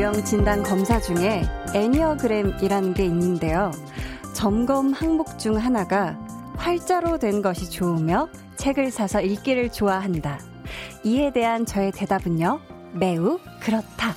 [0.00, 1.42] 유형 진단 검사 중에
[1.74, 3.70] 애니어그램이라는 게 있는데요.
[4.32, 6.18] 점검 항목 중 하나가
[6.56, 10.40] 활자로 된 것이 좋으며 책을 사서 읽기를 좋아한다.
[11.04, 12.60] 이에 대한 저의 대답은요.
[12.94, 14.14] 매우 그렇다.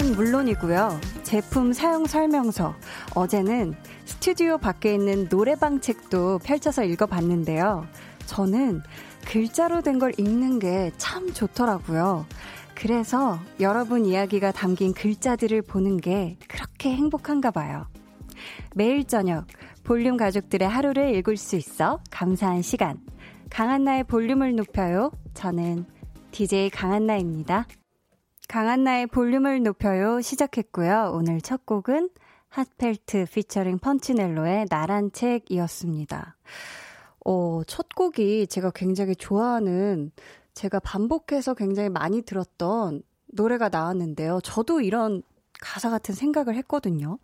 [0.00, 1.00] 대본은 물론이고요.
[1.22, 2.74] 제품 사용 설명서.
[3.14, 3.74] 어제는
[4.06, 7.86] 스튜디오 밖에 있는 노래방 책도 펼쳐서 읽어봤는데요.
[8.26, 8.82] 저는
[9.26, 12.26] 글자로 된 걸 읽는 게 참 좋더라고요.
[12.74, 17.86] 그래서 여러분 이야기가 담긴 글자들을 보는 게 그렇게 행복한가 봐요.
[18.74, 19.46] 매일 저녁
[19.84, 22.98] 볼륨 가족들의 하루를 읽을 수 있어 감사한 시간.
[23.50, 25.10] 강한나의 볼륨을 높여요.
[25.34, 25.84] 저는
[26.32, 27.66] DJ 강한나입니다.
[28.50, 31.12] 강한나의 볼륨을 높여요 시작했고요.
[31.14, 32.10] 오늘 첫 곡은
[32.48, 36.36] 핫펠트 피처링 펀치넬로의 나란 책이었습니다.
[37.26, 40.10] 어, 첫 곡이 제가 굉장히 좋아하는
[40.52, 44.40] 제가 반복해서 굉장히 많이 들었던 노래가 나왔는데요.
[44.42, 45.22] 저도 이런
[45.60, 47.20] 가사 같은 생각을 했거든요.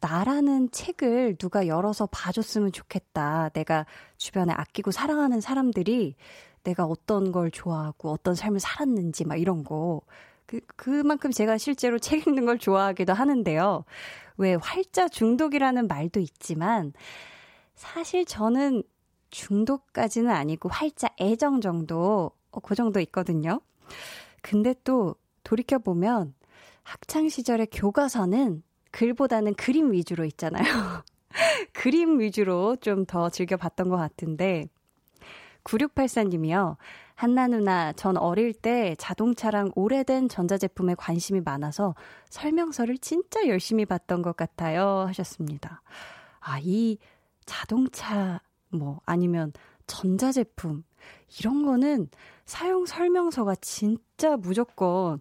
[0.00, 3.50] 나라는 책을 누가 열어서 봐줬으면 좋겠다.
[3.50, 6.16] 내가 주변에 아끼고 사랑하는 사람들이
[6.64, 10.00] 내가 어떤 걸 좋아하고 어떤 삶을 살았는지 막 이런 거
[10.48, 13.84] 그, 그만큼 제가 실제로 책 읽는 걸 좋아하기도 하는데요.
[14.38, 16.92] 왜 활자 중독이라는 말도 있지만,
[17.74, 18.82] 사실 저는
[19.30, 23.60] 중독까지는 아니고 활자 애정 정도, 어, 그 정도 있거든요.
[24.42, 26.34] 근데 또 돌이켜보면,
[26.82, 30.64] 학창시절의 교과서는 글보다는 그림 위주로 있잖아요.
[31.74, 34.66] 그림 위주로 좀 더 즐겨봤던 것 같은데,
[35.64, 36.76] 9684님이요.
[37.18, 41.96] 한나 누나, 전 어릴 때 자동차랑 오래된 전자제품에 관심이 많아서
[42.30, 45.04] 설명서를 진짜 열심히 봤던 것 같아요.
[45.08, 45.82] 하셨습니다.
[46.38, 46.96] 아, 이
[47.44, 49.52] 자동차, 뭐, 아니면
[49.88, 50.84] 전자제품,
[51.40, 52.08] 이런 거는
[52.44, 55.18] 사용 설명서가 진짜 무조건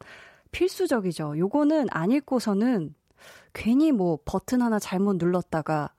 [0.52, 1.40] 필수적이죠.
[1.40, 2.94] 요거는 안 읽고서는
[3.54, 5.96] 괜히 뭐 버튼 하나 잘못 눌렀다가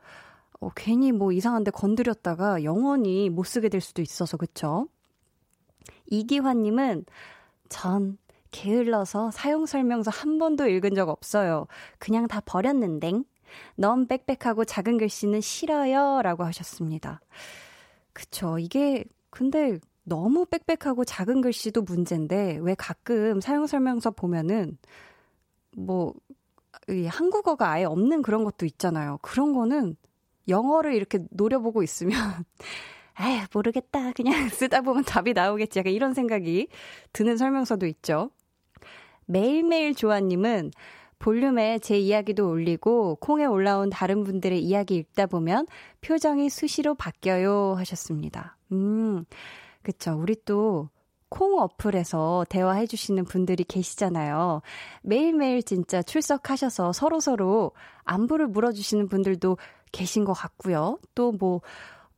[0.60, 4.86] 어, 괜히 뭐 이상한데 건드렸다가 영원히 못 쓰게 될 수도 있어서 그쵸?
[6.06, 7.04] 이기환님은
[7.68, 8.18] 전
[8.50, 11.66] 게을러서 사용 설명서 한 번도 읽은 적 없어요.
[11.98, 13.22] 그냥 다 버렸는데.
[13.76, 16.20] 너무 빽빽하고 작은 글씨는 싫어요.
[16.22, 17.20] 라고 하셨습니다.
[18.12, 18.58] 그쵸.
[18.58, 24.78] 이게, 근데 너무 빽빽하고 작은 글씨도 문제인데, 왜 가끔 사용 설명서 보면은,
[25.76, 26.14] 뭐,
[26.88, 29.18] 이 한국어가 아예 없는 그런 것도 있잖아요.
[29.22, 29.96] 그런 거는
[30.48, 32.12] 영어를 이렇게 노려보고 있으면,
[33.20, 34.12] 에휴, 모르겠다.
[34.12, 35.78] 그냥 쓰다 보면 답이 나오겠지.
[35.80, 36.68] 약간 이런 생각이
[37.12, 38.30] 드는 설명서도 있죠.
[39.26, 40.70] 매일매일 조아님은
[41.18, 45.66] 볼륨에 제 이야기도 올리고 콩에 올라온 다른 분들의 이야기 읽다 보면
[46.00, 48.56] 표정이 수시로 바뀌어요 하셨습니다.
[48.72, 49.24] 음,
[49.82, 50.16] 그쵸.
[50.16, 50.88] 우리 또
[51.28, 54.62] 콩 어플에서 대화해 주시는 분들이 계시잖아요.
[55.02, 57.72] 매일매일 진짜 출석하셔서 서로서로
[58.04, 59.58] 안부를 물어주시는 분들도
[59.92, 60.98] 계신 것 같고요.
[61.14, 61.60] 또 뭐,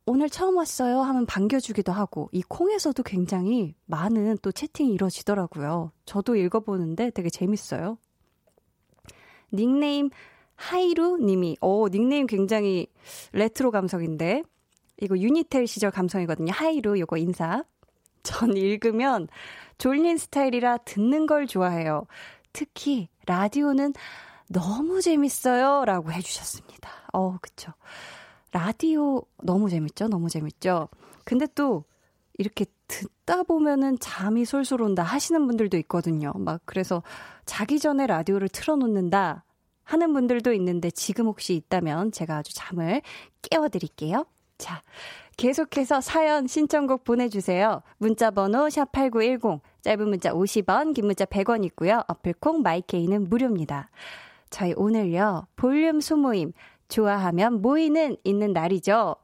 [0.05, 5.91] 오늘 처음 왔어요 하면 반겨주기도 하고, 이 콩에서도 굉장히 많은 또 채팅이 이루어지더라고요.
[6.05, 7.97] 저도 읽어보는데 되게 재밌어요.
[9.53, 10.09] 닉네임
[10.55, 12.87] 하이루 님이, 오, 닉네임 굉장히
[13.33, 14.43] 레트로 감성인데,
[15.01, 16.51] 이거 유니텔 시절 감성이거든요.
[16.53, 17.63] 하이루, 요거 인사.
[18.23, 19.27] 전 읽으면
[19.77, 22.05] 졸린 스타일이라 듣는 걸 좋아해요.
[22.53, 23.93] 특히 라디오는
[24.47, 25.85] 너무 재밌어요.
[25.85, 26.89] 라고 해주셨습니다.
[27.13, 27.73] 어, 그쵸.
[28.51, 30.07] 라디오 너무 재밌죠?
[30.07, 30.89] 너무 재밌죠?
[31.23, 31.85] 근데 또
[32.37, 36.33] 이렇게 듣다 보면은 잠이 솔솔 온다 하시는 분들도 있거든요.
[36.35, 37.03] 막 그래서
[37.45, 39.45] 자기 전에 라디오를 틀어놓는다
[39.83, 43.01] 하는 분들도 있는데 지금 혹시 있다면 제가 아주 잠을
[43.41, 44.25] 깨워드릴게요.
[44.57, 44.83] 자,
[45.37, 47.81] 계속해서 사연 신청곡 보내주세요.
[47.97, 52.03] 문자번호 샵8910, 짧은 문자 50원, 긴 문자 100원 있고요.
[52.07, 53.89] 어플 콩 my K는 무료입니다.
[54.49, 56.53] 저희 오늘요, 볼륨 소모임,
[56.91, 59.15] 좋아하면 모임 있는 날이죠.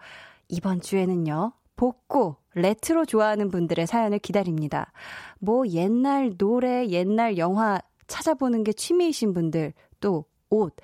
[0.50, 4.92] 이번 주에는요, 복고, 레트로 좋아하는 분들의 사연을 기다립니다.
[5.40, 10.76] 뭐 옛날 노래, 옛날 영화 찾아보는 게 취미이신 분들, 또 옷,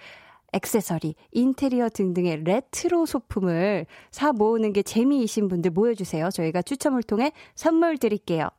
[0.51, 6.29] 액세서리, 인테리어 등등의 레트로 소품을 사 모으는 게 재미이신 분들 모여주세요.
[6.29, 8.49] 저희가 추첨을 통해 선물 드릴게요.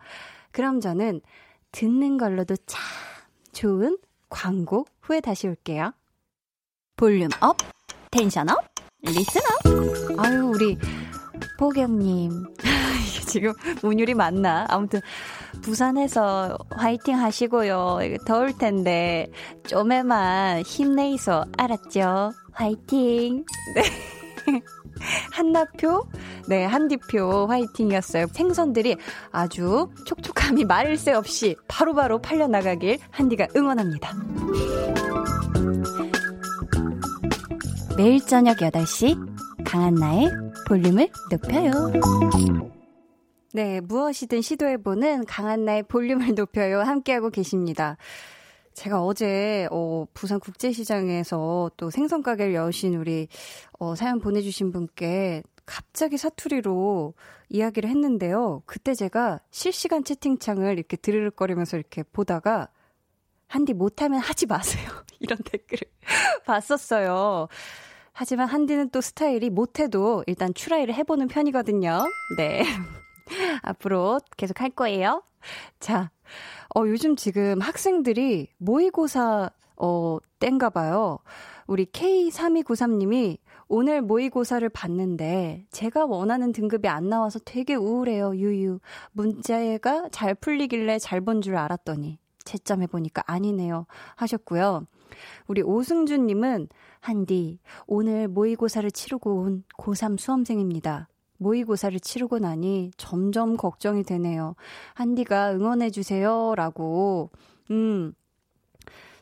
[0.50, 1.20] 그럼 저는
[1.70, 2.82] 듣는 걸로도 참
[3.52, 3.96] 좋은
[4.28, 5.92] 광고 후에 다시 올게요.
[6.96, 7.56] volume up,
[8.14, 8.64] tension up,
[9.02, 10.24] listen up.
[10.24, 10.78] 아유, 우리
[11.58, 12.30] 박보경님.
[13.08, 13.52] 이게 지금
[13.82, 14.66] 운율이 맞나?
[14.68, 15.00] 아무튼,
[15.62, 17.98] 부산에서 화이팅 하시고요.
[18.24, 19.26] 더울 텐데,
[19.66, 21.44] 좀에만 힘내이소.
[21.58, 22.30] 알았죠?
[22.52, 23.44] 화이팅!
[23.74, 23.82] 네.
[25.32, 26.06] 한나표,
[26.46, 28.28] 네, 한디표 화이팅이었어요.
[28.32, 28.96] 생선들이
[29.32, 34.12] 아주 촉촉함이 말릴 새 없이 바로 바로 팔려나가길 한디가 응원합니다.
[37.96, 40.28] 매일 저녁 8시 강한나의
[40.66, 41.70] 볼륨을 높여요.
[43.52, 46.80] 네, 무엇이든 시도해보는 강한나의 볼륨을 높여요.
[46.80, 47.96] 함께하고 계십니다.
[48.72, 53.28] 제가 어제 어 부산 국제시장에서 또 생선 가게를 여신 우리
[53.78, 57.14] 어 사연 보내주신 분께 갑자기 사투리로
[57.48, 58.62] 이야기를 했는데요.
[58.66, 62.68] 그때 제가 실시간 채팅창을 이렇게 드르륵거리면서 이렇게 보다가
[63.46, 65.03] 한디 못하면 하지 마세요.
[65.20, 65.80] 이런 댓글을
[66.46, 67.48] 봤었어요.
[68.12, 72.04] 하지만 한디는 또 스타일이 못해도 일단 추라이를 해보는 편이거든요.
[72.36, 72.64] 네.
[73.62, 75.22] 앞으로 계속 할 거예요.
[75.80, 76.10] 자,
[76.76, 81.18] 어, 요즘 지금 학생들이 모의고사, 어, 땐가 봐요.
[81.66, 83.38] 우리 K3293님이
[83.68, 88.78] 오늘 모의고사를 봤는데 제가 원하는 등급이 안 나와서 되게 우울해요, 유유.
[89.12, 93.86] 문제가 잘 풀리길래 잘 본 줄 알았더니 채점해보니까 아니네요.
[94.16, 94.86] 하셨고요.
[95.46, 96.68] 우리 오승준님은
[97.00, 101.08] 한디, 오늘 모의고사를 치르고 온 고3 수험생입니다.
[101.38, 104.54] 모의고사를 치르고 나니 점점 걱정이 되네요.
[104.94, 106.54] 한디가 응원해주세요.
[106.56, 107.30] 라고.
[107.70, 108.14] 음.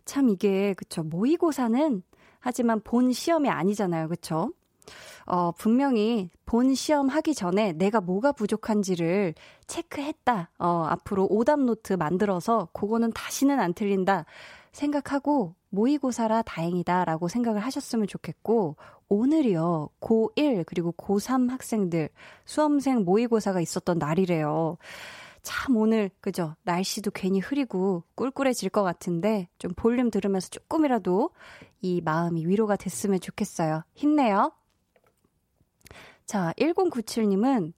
[0.05, 1.03] 참 이게, 그쵸.
[1.03, 2.03] 모의고사는
[2.41, 4.09] 하지만 본 시험이 아니잖아요.
[4.09, 4.53] 그쵸?
[5.27, 9.35] 어, 분명히 본 시험 하기 전에 내가 뭐가 부족한지를
[9.67, 10.51] 체크했다.
[10.59, 14.25] 어, 앞으로 오답 노트 만들어서 그거는 다시는 안 틀린다.
[14.73, 18.77] 생각하고 모의고사라 다행이다라고 생각을 하셨으면 좋겠고,
[19.09, 22.11] 오늘이요, 고1 그리고 고3 학생들
[22.45, 24.77] 수험생 모의고사가 있었던 날이래요.
[25.43, 26.55] 참 오늘, 그죠?
[26.63, 31.31] 날씨도 괜히 흐리고 꿀꿀해질 것 같은데, 좀 볼륨 들으면서 조금이라도
[31.81, 33.83] 이 마음이 위로가 됐으면 좋겠어요.
[33.95, 34.53] 힘내요.
[36.27, 37.73] 자, 1097님은,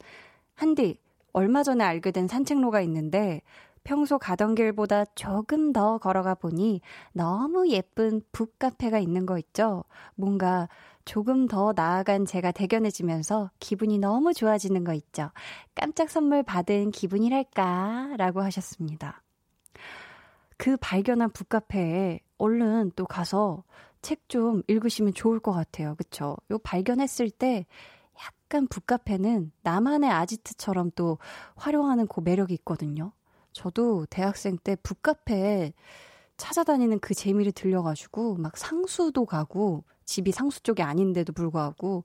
[0.55, 0.99] 한디,
[1.33, 3.41] 얼마 전에 알게 된 산책로가 있는데,
[3.85, 6.81] 평소 가던 길보다 조금 더 걸어가 보니
[7.13, 9.85] 너무 예쁜 북카페가 있는 거 있죠?
[10.15, 10.69] 뭔가
[11.05, 15.31] 조금 더 나아간 제가 대견해지면서 기분이 너무 좋아지는 거 있죠?
[15.75, 18.15] 깜짝 선물 받은 기분이랄까?
[18.17, 19.23] 라고 하셨습니다.
[20.57, 23.65] 그 발견한 북카페에 얼른 또 가서
[24.03, 25.95] 책 좀 읽으시면 좋을 것 같아요.
[25.97, 26.37] 그쵸?
[26.51, 27.67] 요 발견했을 때
[28.19, 31.19] 약간 북카페는 나만의 아지트처럼 또
[31.57, 33.13] 활용하는 그 매력이 있거든요.
[33.55, 35.73] 저도 대학생 때 북카페에
[36.37, 42.05] 찾아다니는 그 재미를 들려가지고 막 상수도 가고 집이 상수 쪽이 아닌데도 불구하고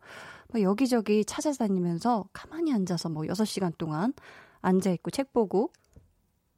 [0.53, 4.13] 막 여기저기 찾아다니면서 가만히 앉아서 뭐 6시간 동안
[4.61, 5.71] 앉아있고 책 보고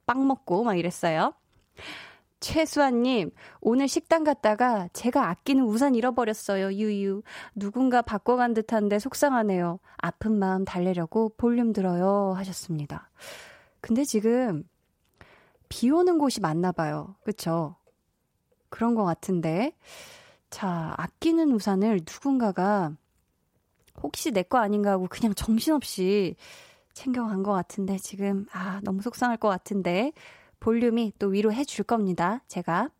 [0.06, 1.32] 빵 먹고 막 이랬어요.
[2.40, 3.30] 최수아님,
[3.60, 6.72] 오늘 식당 갔다가 제가 아끼는 우산 잃어버렸어요.
[6.72, 7.22] 유유.
[7.54, 9.78] 누군가 바꿔간 듯한데 속상하네요.
[9.96, 12.34] 아픈 마음 달래려고 볼륨 들어요.
[12.36, 13.10] 하셨습니다.
[13.80, 14.64] 근데 지금
[15.72, 17.16] 비 오는 곳이 많나 봐요.
[17.24, 17.76] 그쵸?
[18.68, 19.72] 그런 것 같은데.
[20.50, 22.92] 자, 아끼는 우산을 누군가가
[24.02, 26.36] 혹시 내 거 아닌가 하고 그냥 정신없이
[26.92, 30.12] 챙겨간 것 같은데 지금, 아, 너무 속상할 것 같은데
[30.60, 32.42] 볼륨이 또 위로해 줄 겁니다.
[32.48, 32.90] 제가.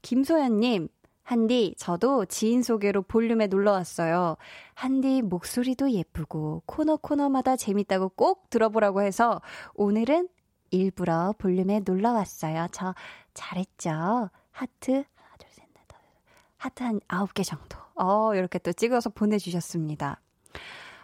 [0.00, 0.88] 김소연님,
[1.22, 4.38] 한디, 저도 지인 소개로 볼륨에 놀러 왔어요.
[4.72, 9.42] 한디 목소리도 예쁘고 코너 코너마다 재밌다고 꼭 들어보라고 해서
[9.74, 10.28] 오늘은
[10.70, 12.68] 일부러 볼륨에 놀러 왔어요.
[12.72, 12.94] 저
[13.34, 14.30] 잘했죠?
[14.50, 16.04] 하트, 하나, 둘, 셋, 넷, 다섯,
[16.56, 17.78] 하트 한 아홉 개 정도.
[17.94, 20.20] 어, 이렇게 또 찍어서 보내주셨습니다.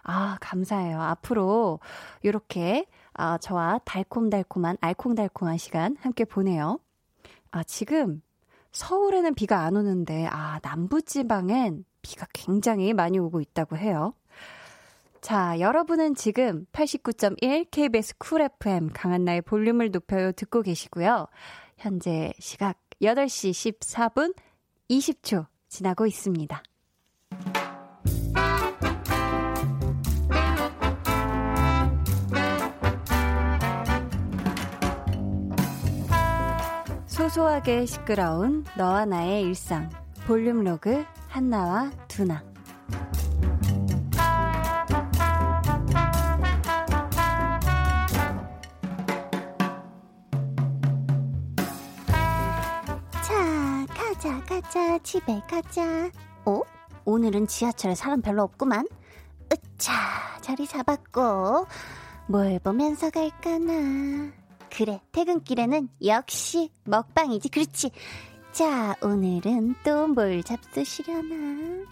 [0.02, 1.00] 아, 감사해요.
[1.00, 1.80] 앞으로
[2.22, 6.80] 이렇게 아, 저와 달콤달콤한, 알콩달콤한 시간 함께 보내요.
[7.52, 8.22] 아, 지금
[8.72, 14.14] 서울에는 비가 안 오는데, 아, 남부 지방엔 비가 굉장히 많이 오고 있다고 해요.
[15.24, 21.28] 자, 여러분은 지금 89.1 KBS 쿨 FM 강한나의 볼륨을 높여요 듣고 계시고요.
[21.78, 24.34] 현재 시각 8시 14분
[24.90, 26.62] 20초 지나고 있습니다.
[37.06, 39.88] 소소하게 시끄러운 너와 나의 일상
[40.26, 42.53] 볼륨 로그 한나와 두나
[54.74, 56.10] 가자, 집에 가자.
[56.44, 56.60] 어?
[57.04, 58.88] 오늘은 지하철에 사람 별로 없구만.
[59.52, 59.92] 으차,
[60.40, 61.68] 자리 잡았고,
[62.26, 64.32] 뭘 보면서 갈까나.
[64.76, 67.50] 그래, 퇴근길에는 역시 먹방이지.
[67.50, 67.92] 그렇지.
[68.50, 71.86] 자, 오늘은 또 뭘 잡수시려나?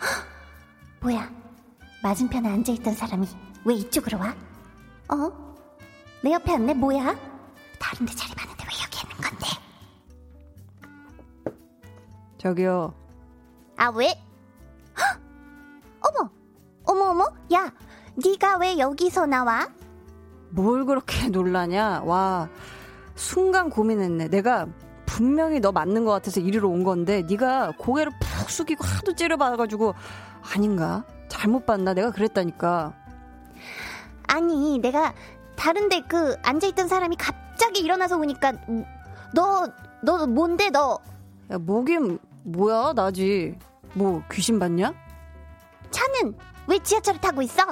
[0.00, 0.26] 헉,
[1.02, 1.30] 뭐야?
[2.02, 3.26] 맞은편에 앉아있던 사람이
[3.66, 4.34] 왜 이쪽으로 와?
[5.10, 5.54] 어?
[6.22, 6.72] 내 옆에 앉네?
[6.72, 7.14] 뭐야?
[7.78, 9.57] 다른데 자리 봤는데 왜 여기 있는 건데?
[12.38, 12.94] 저기요.
[13.76, 14.08] 아, 왜?
[14.98, 15.20] 헉!
[16.00, 16.30] 어머!
[16.84, 17.24] 어머, 어머?
[17.52, 17.72] 야,
[18.14, 19.68] 네가 왜 여기서 나와?
[20.50, 22.02] 뭘 그렇게 놀라냐?
[22.04, 22.48] 와,
[23.14, 24.28] 순간 고민했네.
[24.28, 24.66] 내가
[25.06, 29.94] 분명히 너 맞는 것 같아서 이리로 온 건데 네가 고개를 푹 숙이고 하도 째려봐가지고
[30.54, 31.04] 아닌가?
[31.28, 31.92] 잘못 봤나?
[31.94, 32.94] 내가 그랬다니까.
[34.28, 35.14] 아니, 내가
[35.56, 38.52] 다른데 그 앉아있던 사람이 갑자기 일어나서 오니까
[39.34, 39.66] 너,
[40.02, 40.98] 너 뭔데 너?
[41.50, 42.18] 야, 뭐긴
[42.48, 42.92] 뭐야?
[42.94, 43.56] 나지.
[43.94, 44.92] 뭐 귀신 봤냐?
[45.90, 46.36] 차는
[46.66, 47.64] 왜 지하철을 타고 있어?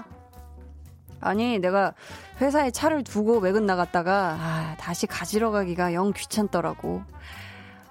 [1.20, 1.94] 아니, 내가
[2.40, 7.02] 회사에 차를 두고 외근 나갔다가 아, 다시 가지러 가기가 영 귀찮더라고.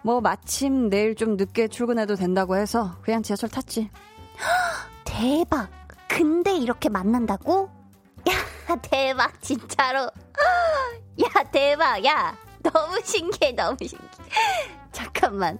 [0.04, 3.89] 뭐 마침 내일 좀 늦게 출근해도 된다고 해서 그냥 지하철 탔지.
[5.04, 5.70] 대박.
[6.08, 7.70] 근데 이렇게 만난다고?
[8.30, 10.01] 야, 대박 진짜로.
[11.24, 12.06] 야, 대박.
[12.06, 13.54] 야, 너무 신기해.
[13.54, 14.85] 너무 신기해.
[14.96, 15.60] 잠깐만.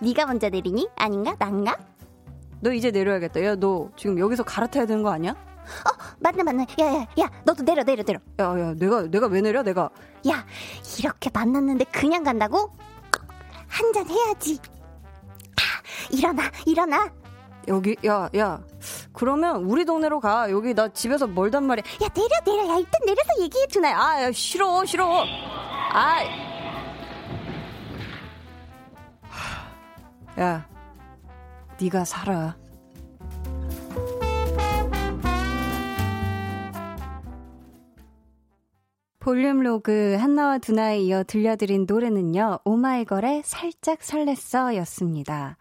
[0.00, 0.88] 네가 먼저 내리니?
[0.96, 1.34] 아닌가?
[1.36, 1.76] 난가?
[2.60, 3.42] 너 이제 내려야겠다.
[3.44, 5.32] 야, 너 지금 여기서 갈아타야 되는 거 아니야?
[5.32, 6.66] 어, 맞네, 맞네.
[6.80, 8.20] 야, 야, 야, 너도 내려, 내려, 내려.
[8.40, 9.90] 야, 야, 내가, 내가 왜 내려, 내가?
[10.28, 10.46] 야,
[11.00, 12.70] 이렇게 만났는데 그냥 간다고?
[13.66, 14.58] 한 잔 해야지.
[15.56, 15.62] 아,
[16.10, 17.10] 일어나, 일어나.
[17.66, 18.60] 여기, 야, 야.
[19.12, 20.50] 그러면 우리 동네로 가.
[20.50, 21.84] 여기 나 집에서 멀단 말이야.
[22.04, 22.72] 야, 내려, 내려.
[22.74, 23.88] 야, 일단 내려서 얘기해 주나.
[23.90, 25.24] 아, 야, 싫어, 싫어.
[25.92, 26.20] 아.
[30.38, 30.68] 야,
[31.80, 32.56] 네가 살아.
[39.18, 45.56] 볼륨 로그 한나와 두나에 이어 들려드린 노래는요, 오마이걸의 살짝 설렜어 였습니다.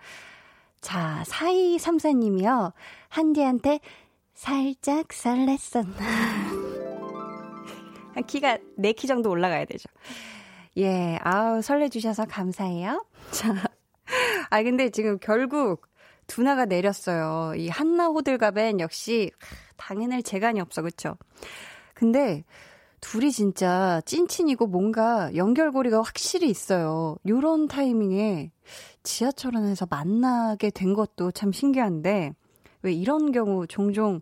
[0.80, 2.72] 자, 4234님이요,
[3.10, 3.80] 한디한테
[4.36, 5.98] 살짝 설렜었나.
[8.28, 9.90] 키가 4키 정도 올라가야 되죠.
[10.78, 13.04] 예, 아우, 설레주셔서 감사해요.
[13.32, 13.54] 자,
[14.50, 15.88] 아, 근데 지금 결국
[16.28, 17.54] 두나가 내렸어요.
[17.56, 19.32] 이 한나 호들갑엔 역시
[19.78, 21.18] 당연할 재간이 없어, 그쵸?
[21.94, 22.44] 근데
[23.00, 27.18] 둘이 진짜 찐친이고 뭔가 연결고리가 확실히 있어요.
[27.28, 28.52] 요런 타이밍에
[29.04, 32.34] 지하철 안에서 만나게 된 것도 참 신기한데,
[32.82, 34.20] 왜 이런 경우 종종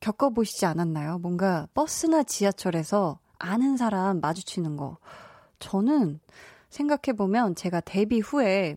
[0.00, 1.18] 겪어보시지 않았나요?
[1.18, 4.98] 뭔가 버스나 지하철에서 아는 사람 마주치는 거.
[5.58, 6.20] 저는
[6.72, 8.76] 생각해보면 제가 데뷔 후에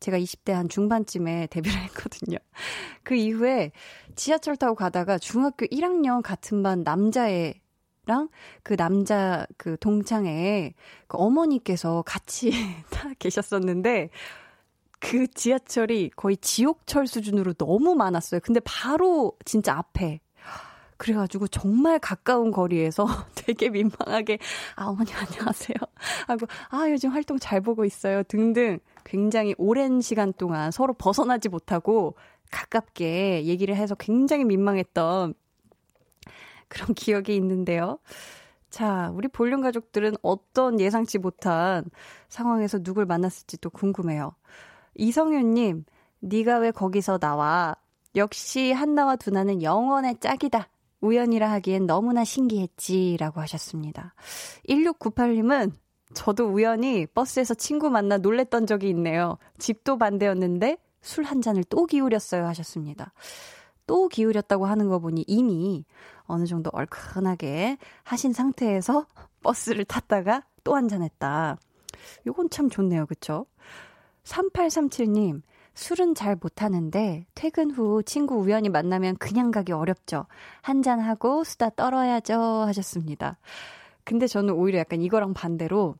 [0.00, 2.38] 제가 20대 한 중반쯤에 데뷔를 했거든요.
[3.02, 3.72] 그 이후에
[4.14, 7.60] 지하철 타고 가다가 중학교 1학년 같은 반 남자애
[8.06, 10.74] 랑그 남자 그 동창에
[11.06, 12.50] 그 어머니께서 같이
[12.90, 14.10] 타 계셨었는데
[15.00, 18.40] 그 지하철이 거의 지옥철 수준으로 너무 많았어요.
[18.42, 20.20] 근데 바로 진짜 앞에
[20.96, 24.38] 그래가지고 정말 가까운 거리에서 되게 민망하게
[24.76, 25.76] 아 어머니 안녕하세요
[26.26, 32.14] 하고 아 요즘 활동 잘 보고 있어요 등등 굉장히 오랜 시간 동안 서로 벗어나지 못하고
[32.50, 35.34] 가깝게 얘기를 해서 굉장히 민망했던
[36.68, 37.98] 그런 기억이 있는데요.
[38.70, 41.84] 자, 우리 볼륨 가족들은 어떤 예상치 못한
[42.28, 44.34] 상황에서 누굴 만났을지 또 궁금해요.
[44.96, 45.84] 이성윤님,
[46.20, 47.76] 네가 왜 거기서 나와?
[48.16, 50.68] 역시 한나와 두나는 영원의 짝이다.
[51.04, 53.16] 우연이라 하기엔 너무나 신기했지.
[53.18, 54.14] 라고 하셨습니다.
[54.68, 55.72] 1698님은
[56.14, 59.36] 저도 우연히 버스에서 친구 만나 놀랬던 적이 있네요.
[59.58, 62.46] 집도 반대였는데 술 한 잔을 또 기울였어요.
[62.46, 63.12] 하셨습니다.
[63.86, 65.84] 또 기울였다고 하는 거 보니 이미
[66.22, 69.06] 어느 정도 얼큰하게 하신 상태에서
[69.42, 71.58] 버스를 탔다가 또 한 잔 했다.
[72.26, 73.04] 요건 참 좋네요.
[73.06, 73.44] 그쵸?
[74.24, 75.42] 3837님,
[75.74, 80.26] 술은 잘 못하는데 퇴근 후 친구 우연히 만나면 그냥 가기 어렵죠.
[80.62, 82.38] 한 잔하고 수다 떨어야죠.
[82.40, 83.38] 하셨습니다.
[84.04, 85.96] 근데 저는 오히려 약간 이거랑 반대로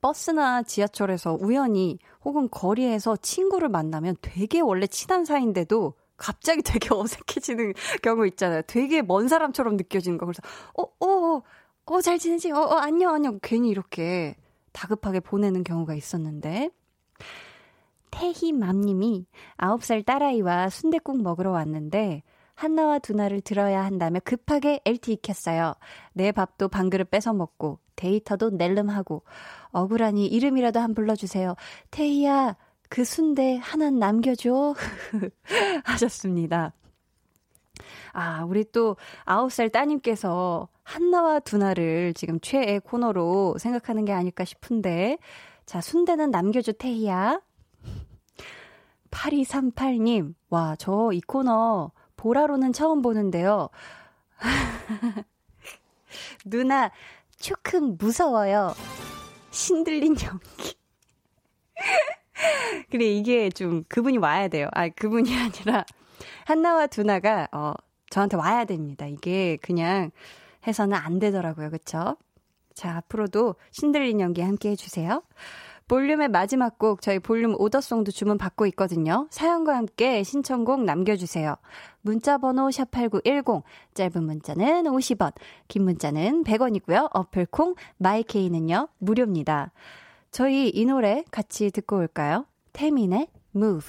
[0.00, 8.26] 버스나 지하철에서 우연히 혹은 거리에서 친구를 만나면 되게 원래 친한 사이인데도 갑자기 되게 어색해지는 경우
[8.26, 8.62] 있잖아요.
[8.66, 10.26] 되게 먼 사람처럼 느껴지는 거.
[10.26, 10.42] 그래서,
[10.76, 11.42] 어, 어,
[11.86, 12.52] 어, 잘 지내지?
[12.52, 13.38] 어, 어, 안녕, 안녕.
[13.42, 14.36] 괜히 이렇게
[14.72, 16.70] 다급하게 보내는 경우가 있었는데.
[18.10, 19.26] 태희맘님이
[19.58, 22.22] 9살 딸아이와 순대국 먹으러 왔는데,
[22.54, 25.74] 한나와 두나를 들어야 한다며 급하게 LTE 켰어요.
[26.12, 29.22] 내 밥도 반 그릇 뺏어 먹고, 데이터도 낼름하고,
[29.70, 31.54] 억울하니 이름이라도 한 불러주세요.
[31.90, 32.56] 태희야,
[32.88, 34.74] 그 순대 하나 남겨줘.
[35.84, 36.72] 하셨습니다.
[38.12, 38.96] 아, 우리 또
[39.26, 45.18] 9살 따님께서 한나와 두나를 지금 최애 코너로 생각하는 게 아닐까 싶은데.
[45.66, 47.40] 자, 순대는 남겨줘, 태희야.
[49.10, 53.68] 8238님, 와, 저 이 코너 보라로는 처음 보는데요.
[56.44, 56.90] 누나,
[57.38, 58.74] 조금 무서워요.
[59.50, 60.74] 신들린 연기.
[62.90, 64.68] 그래, 이게 좀 그분이 와야 돼요.
[64.72, 65.84] 아, 그분이 아니라,
[66.44, 67.72] 한나와 두나가, 어,
[68.10, 69.06] 저한테 와야 됩니다.
[69.06, 70.10] 이게 그냥
[70.66, 71.70] 해서는 안 되더라고요.
[71.70, 72.16] 그쵸?
[72.74, 75.22] 자, 앞으로도 신들린 연기 함께 해주세요.
[75.88, 79.26] 볼륨의 마지막 곡 저희 볼륨 오더송도 주문 받고 있거든요.
[79.30, 81.56] 사연과 함께 신청곡 남겨주세요.
[82.02, 83.62] 문자 번호 샵8910
[83.94, 85.32] 짧은 문자는 50원
[85.66, 87.08] 긴 문자는 100원이고요.
[87.14, 89.72] 어플콩 마이케이는요 무료입니다.
[90.30, 92.44] 저희 이 노래 같이 듣고 올까요?
[92.74, 93.88] 태민의 Move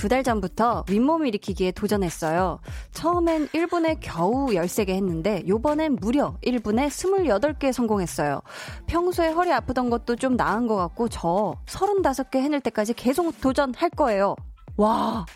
[0.00, 2.60] 두 달 전부터 윗몸 일으키기에 도전했어요.
[2.92, 8.40] 처음엔 1분에 겨우 13개 했는데 요번엔 무려 1분에 28개 성공했어요.
[8.86, 14.36] 평소에 허리 아프던 것도 좀 나은 것 같고 저 35개 해낼 때까지 계속 도전할 거예요.
[14.78, 15.26] 와,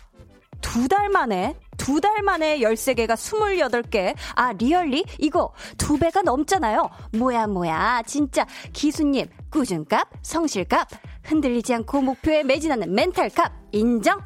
[0.61, 4.15] 두 달 만에 두 달 만에 13개가 28개.
[4.33, 5.05] 아, 리얼리?
[5.19, 6.89] 이거 두 배가 넘잖아요.
[7.19, 8.01] 뭐야, 뭐야.
[8.07, 10.87] 진짜 기수님, 꾸준값, 성실값,
[11.23, 14.19] 흔들리지 않고 목표에 매진하는 멘탈갑, 인정?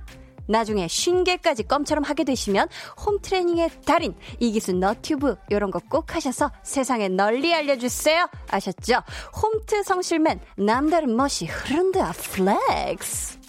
[0.50, 2.68] 나중에 쉰개까지 껌처럼 하게 되시면
[3.06, 8.30] 홈트레이닝의 달인 이기수 너튜브 이런 거 꼭 하셔서 세상에 널리 알려주세요.
[8.52, 9.02] 아셨죠?
[9.42, 13.40] 홈트 성실맨 남다른 멋이 흐른다 flex.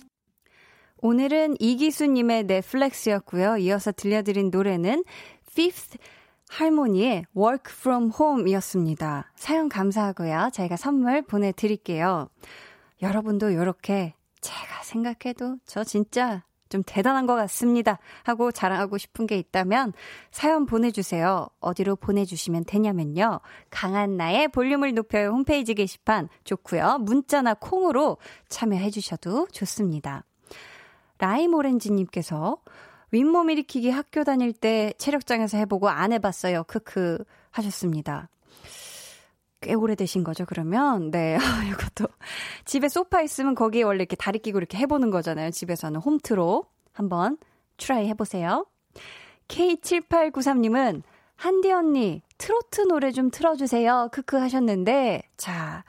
[1.02, 3.56] 오늘은 이기수님의 넷플렉스였고요.
[3.58, 5.04] 이어서 들려드린 노래는
[5.50, 5.98] Fifth
[6.50, 9.32] 할모니의 Work From Home이었습니다.
[9.36, 10.50] 사연 감사하고요.
[10.52, 12.28] 저희가 선물 보내드릴게요.
[13.02, 17.98] 여러분도 이렇게 제가 생각해도 저 진짜 좀 대단한 것 같습니다.
[18.22, 19.92] 하고 자랑하고 싶은 게 있다면
[20.30, 21.48] 사연 보내주세요.
[21.61, 23.40] 어디로 보내주시면 되냐면요.
[23.68, 26.98] 강한 나의 볼륨을 높여요 홈페이지 게시판 좋고요.
[27.00, 28.16] 문자나 콩으로
[28.48, 30.24] 참여해 주셔도 좋습니다.
[31.18, 32.56] 라임 오렌지님께서
[33.11, 36.64] 윗몸 일으키기 학교 다닐 때 체력장에서 해보고 안 해봤어요.
[36.64, 38.28] 크크 하셨습니다.
[39.60, 41.10] 꽤 오래되신 거죠, 그러면?
[41.10, 41.36] 네,
[41.70, 42.08] 이것도.
[42.64, 45.50] 집에 소파 있으면 거기에 원래 이렇게 다리 끼고 이렇게 해보는 거잖아요.
[45.50, 46.64] 집에서는 홈트로.
[46.92, 47.38] 한번
[47.76, 48.66] try 해보세요.
[49.48, 51.02] K7893님은
[51.36, 54.10] 한디 언니, 트로트 노래 좀 틀어주세요.
[54.12, 55.84] 크크 하셨는데, 자,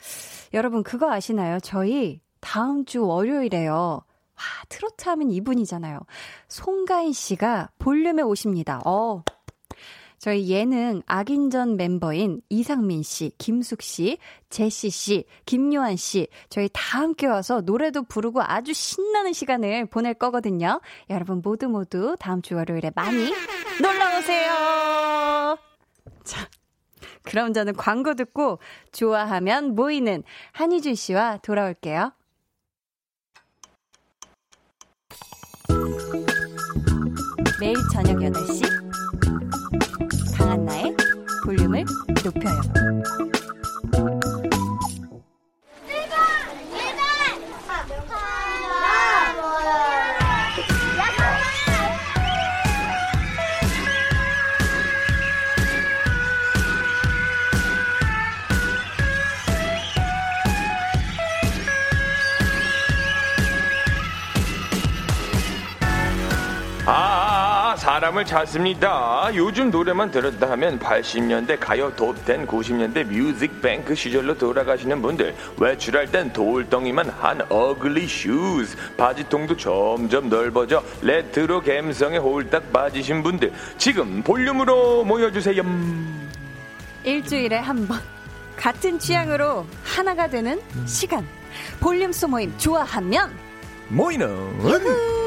[0.54, 1.60] 여러분 그거 아시나요?
[1.60, 3.72] 저희 다음 주 월요일에요.
[3.72, 6.00] 와, 트로트 하면 이분이잖아요.
[6.48, 8.80] 송가인 씨가 볼륨에 오십니다.
[8.86, 9.22] 어,
[10.22, 14.18] 저희 예능 악인전 멤버인 이상민 씨, 김숙 씨,
[14.50, 20.80] 제시 씨, 김요한 씨, 저희 다 함께 와서 노래도 부르고 아주 신나는 시간을 보낼 거거든요.
[21.10, 23.32] 여러분 모두 모두 다음 주 월요일에 많이
[23.82, 25.58] 놀러 오세요.
[26.22, 26.48] 자.
[27.24, 28.60] 그럼 저는 광고 듣고
[28.92, 32.12] 좋아하면 모이는 한희준 씨와 돌아올게요.
[37.58, 38.91] 매일 저녁 8시
[42.24, 43.41] 높여요.
[68.22, 69.30] 사람을 찾습니다.
[69.34, 77.10] 요즘 노래만 들었다 하면 80년대 가요 톱10, 90년대 뮤직뱅크 시절로 돌아가시는 분들, 외출할 땐 돌덩이만
[77.10, 85.62] 한 ugly shoes, 바지통도 점점 넓어져 레트로 감성에 홀딱 빠지신 분들, 지금 볼륨으로 모여주세요.
[87.04, 88.00] 일주일에 한 번.
[88.56, 91.26] 같은 취향으로 하나가 되는 시간.
[91.80, 93.30] 볼륨 소모임 좋아하면
[93.88, 95.21] 모이는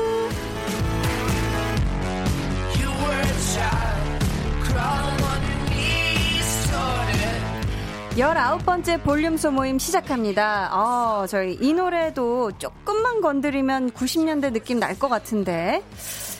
[8.15, 10.69] 19번째 볼륨 소모임 시작합니다.
[10.71, 15.83] 어, 저희 이 노래도 조금만 건드리면 90년대 느낌 날 것 같은데.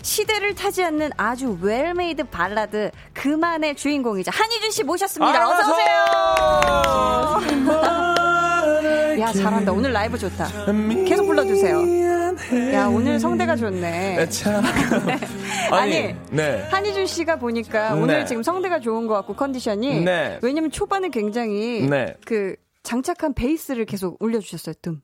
[0.02, 5.50] 시대를 타지 않는 아주 well-made 발라드 그만의 주인공이자 한희준 씨 모셨습니다.
[5.50, 5.88] 어서 오세요.
[9.20, 9.72] 야 잘한다.
[9.74, 10.48] 오늘 라이브 좋다.
[11.08, 11.80] 계속 불러 주세요.
[12.74, 14.16] 야 오늘 성대가 좋네.
[14.18, 14.64] 네, 참.
[15.72, 16.62] 아니, 네.
[16.70, 18.02] 한희준 씨가 보니까 네.
[18.02, 20.40] 오늘 지금 성대가 좋은 것 같고 컨디션이 네.
[20.42, 22.16] 왜냐면 초반에 굉장히 네.
[22.26, 24.76] 그 장착한 베이스를 계속 올려주셨어요.
[24.82, 25.02] 뜸,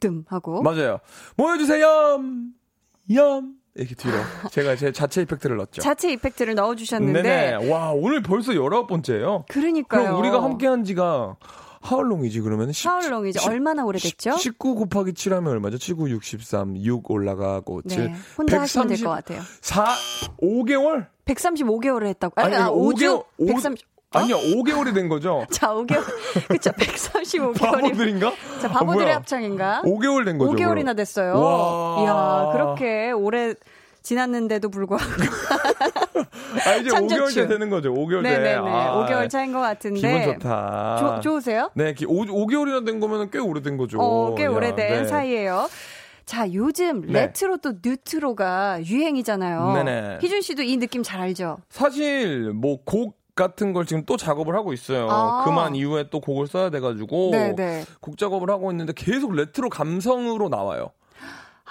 [0.00, 0.62] 뜸 하고.
[0.62, 0.98] 맞아요.
[1.36, 2.20] 모여주세요.
[3.14, 3.54] 염.
[3.74, 4.14] 이렇게 뒤로.
[4.50, 5.80] 제가 제 자체 이펙트를 넣었죠.
[5.80, 7.70] 자체 이펙트를 넣어주셨는데 네네.
[7.70, 9.46] 와, 오늘 벌써 19번째예요.
[9.48, 10.02] 그러니까요.
[10.02, 11.36] 그럼 우리가 함께 한 지가
[11.82, 13.48] 하울롱이지 그러면 하울롱이죠.
[13.50, 14.36] 얼마나 오래됐죠?
[14.36, 15.78] 19 곱하기 7 하면 얼마죠?
[15.78, 18.06] 79, 63, 6 올라가고 7.
[18.06, 19.40] 네, 혼자 하시면 될 것 같아요.
[19.60, 19.86] 4,
[20.42, 21.06] 5개월?
[21.24, 22.34] 135개월을 했다고.
[22.40, 22.98] 아니, 아니, 아, 오 5주?
[23.00, 23.86] 개월- 오- 130.
[24.14, 25.46] 아니요, 5개월이 된 거죠?
[25.50, 26.02] 자, 5개월.
[26.48, 27.58] 그쵸, 135개월이.
[27.60, 28.32] 바보들인가?
[28.60, 29.16] 자, 아, 바보들의 뭐야?
[29.16, 29.82] 합창인가?
[29.84, 30.52] 5개월 된 거죠?
[30.52, 30.96] 5개월이나 그럼?
[30.96, 31.40] 됐어요.
[31.40, 32.02] 와.
[32.02, 33.54] 이야, 그렇게 오래
[34.02, 35.04] 지났는데도 불구하고.
[36.66, 37.22] 아, 이제 찬조추.
[37.44, 38.30] 5개월째 되는 거죠, 5개월 돼.
[38.38, 38.54] 네네 네.
[38.56, 40.00] 아, 5개월 차인 것 같은데.
[40.00, 40.96] 기분 좋다.
[40.98, 41.70] 조- 좋으세요?
[41.74, 43.98] 네, 5, 5개월이나 된 거면 꽤 오래된 거죠.
[44.00, 45.04] 어, 꽤 야, 오래된 네.
[45.06, 45.68] 사이예요.
[46.24, 47.12] 자, 요즘 네.
[47.26, 49.72] 레트로 또 뉴트로가 유행이잖아요.
[49.74, 50.18] 네네.
[50.22, 51.58] 희준 씨도 이 느낌 잘 알죠?
[51.68, 55.08] 사실 뭐곡 같은 걸 지금 또 작업을 하고 있어요.
[55.10, 55.42] 아.
[55.44, 57.84] 그만 이후에 또 곡을 써야 돼가지고 네네.
[58.00, 60.90] 곡 작업을 하고 있는데 계속 레트로 감성으로 나와요.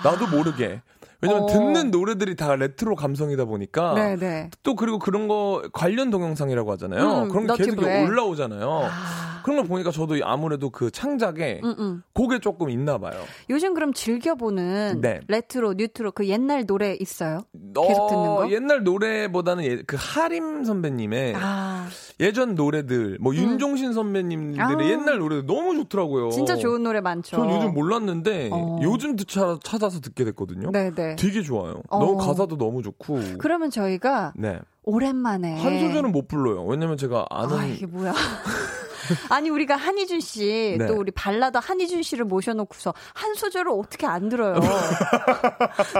[0.04, 0.82] 나도 모르게.
[1.22, 1.46] 왜냐면 어.
[1.48, 4.50] 듣는 노래들이 다 레트로 감성이다 보니까 네네.
[4.64, 7.24] 또 그리고 그런 거 관련 동영상이라고 하잖아요.
[7.24, 8.06] 음, 그런 게 계속 너튜브에.
[8.06, 8.90] 올라오잖아요.
[8.92, 12.04] 아, 그런 걸 보니까 저도 아무래도 그 창작에 음, 음.
[12.14, 13.14] 곡에 조금 있나 봐요.
[13.50, 15.20] 요즘 그럼 즐겨보는 네.
[15.28, 17.40] 레트로, 뉴트로 그 옛날 노래 있어요?
[17.74, 18.50] 계속 듣는 거?
[18.52, 21.88] 옛날 노래보다는 예- 그 하림 선배님의 아,
[22.20, 24.90] 예전 노래들, 뭐 윤종신 선배님들의 아.
[24.90, 26.30] 옛날 노래들 너무 좋더라고요.
[26.32, 27.38] 진짜 좋은 노래 많죠.
[27.38, 28.80] 전 요즘 몰랐는데 어.
[28.84, 30.72] 요즘 드- 차- 찾아서 듣게 됐거든요.
[30.72, 31.16] 네네.
[31.18, 31.82] 되게 좋아요.
[31.90, 32.00] 어.
[32.00, 33.20] 너무 가사도 너무 좋고.
[33.40, 34.60] 그러면 저희가 네.
[34.84, 36.64] 오랜만에 한 소절은 못 불러요.
[36.66, 38.14] 왜냐면 제가 아는 아, 이게 뭐야?
[39.30, 40.88] 아니 우리가 한희준 씨, 네.
[40.88, 44.56] 또 우리 발라더 한희준 씨를 모셔놓고서 한 소절을 어떻게 안 들어요?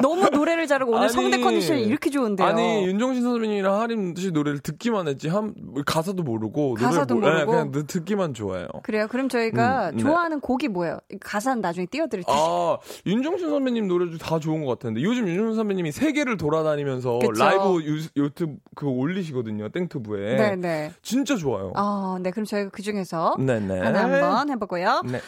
[0.02, 2.48] 너무 노래를 잘하고 오늘 아니, 성대 컨디션이 이렇게 좋은데요.
[2.48, 5.54] 아니 윤종신 선배님이랑 하림 씨 노래를 듣기만 했지 한
[5.86, 7.52] 가사도 모르고 가사도 모- 네, 모르고?
[7.52, 8.68] 그냥 듣기만 좋아해요.
[8.84, 9.08] 그래요?
[9.10, 10.04] 그럼 저희가 음, 네.
[10.04, 11.00] 좋아하는 곡이 뭐예요?
[11.22, 12.36] 가사는 나중에 띄워드릴게요.
[12.36, 17.32] 아, 윤종신 선배님 노래도 다 좋은 것 같은데 요즘 윤종신 선배님이 세계를 돌아다니면서 그쵸.
[17.44, 19.70] 라이브 유, 유튜브 그거 올리시거든요.
[19.70, 20.36] 땡튜브에.
[20.38, 20.92] 네네.
[21.02, 21.72] 진짜 좋아요.
[21.76, 22.32] 아, 네.
[22.32, 23.80] 그럼 저희가 그중 에서 네네.
[23.80, 25.04] 하나 한번 해보고요.
[25.06, 25.20] 네.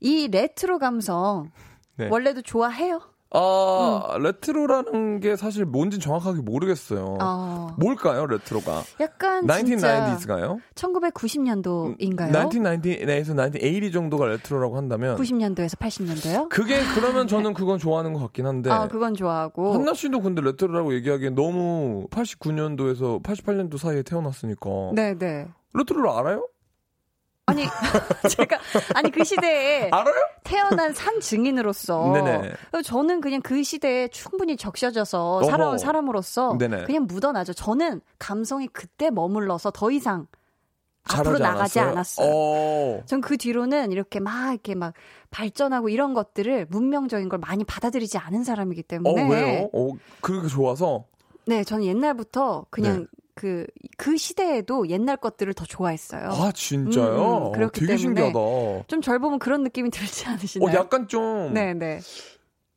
[0.00, 1.50] 이 레트로 감성
[1.96, 2.08] 네.
[2.10, 3.00] 원래도 좋아해요?
[3.30, 7.18] 아, 레트로라는 게 사실 뭔지 정확하게 모르겠어요.
[7.20, 8.82] 어, 뭘까요, 레트로가?
[9.00, 10.60] 약간 진짜 1990s가요?
[10.74, 12.32] 1990년도인가요?
[12.32, 16.48] 1990에서 1980 정도가 레트로라고 한다면 90년도에서 80년도요?
[16.48, 19.74] 그게 그러면 저는 그건 좋아하는 것 같긴 한데 아, 그건 좋아하고.
[19.74, 25.48] 한나 씨도 근데 레트로라고 얘기하기엔 너무 89년도에서 88년도 사이에 태어났으니까 네 네.
[25.74, 26.48] 레트로를 알아요?
[27.46, 27.62] 아니,
[28.36, 28.58] 제가,
[28.94, 30.14] 아니, 그 시대에 알아요?
[30.42, 32.12] 태어난 산 증인으로서.
[32.12, 32.52] 네네.
[32.84, 35.44] 저는 그냥 그 시대에 충분히 적셔져서 어허.
[35.44, 36.56] 살아온 사람으로서.
[36.58, 36.84] 네네.
[36.84, 37.52] 그냥 묻어나죠.
[37.54, 40.26] 저는 감성이 그때 머물러서 더 이상
[41.08, 41.92] 앞으로 나가지 않았어요?
[41.92, 42.30] 않았어요.
[42.34, 43.02] 어.
[43.06, 44.94] 전그 뒤로는 이렇게 막 이렇게 막
[45.30, 49.70] 발전하고 이런 것들을 문명적인 걸 많이 받아들이지 않은 사람이기 어, 때문에 왜요?
[49.72, 51.04] 어, 그렇게 좋아서?
[51.46, 53.06] 네, 저는 옛날부터 그냥 네.
[53.36, 53.66] 그,
[53.98, 56.30] 그 시대에도 옛날 것들을 더 좋아했어요.
[56.30, 57.04] 아, 진짜요?
[57.06, 58.86] 음, 음, 어, 그렇기 되게 때문에 신기하다.
[58.88, 60.68] 좀 절 보면 그런 느낌이 들지 않으시나요?
[60.68, 62.00] 어, 약간 좀 네, 네.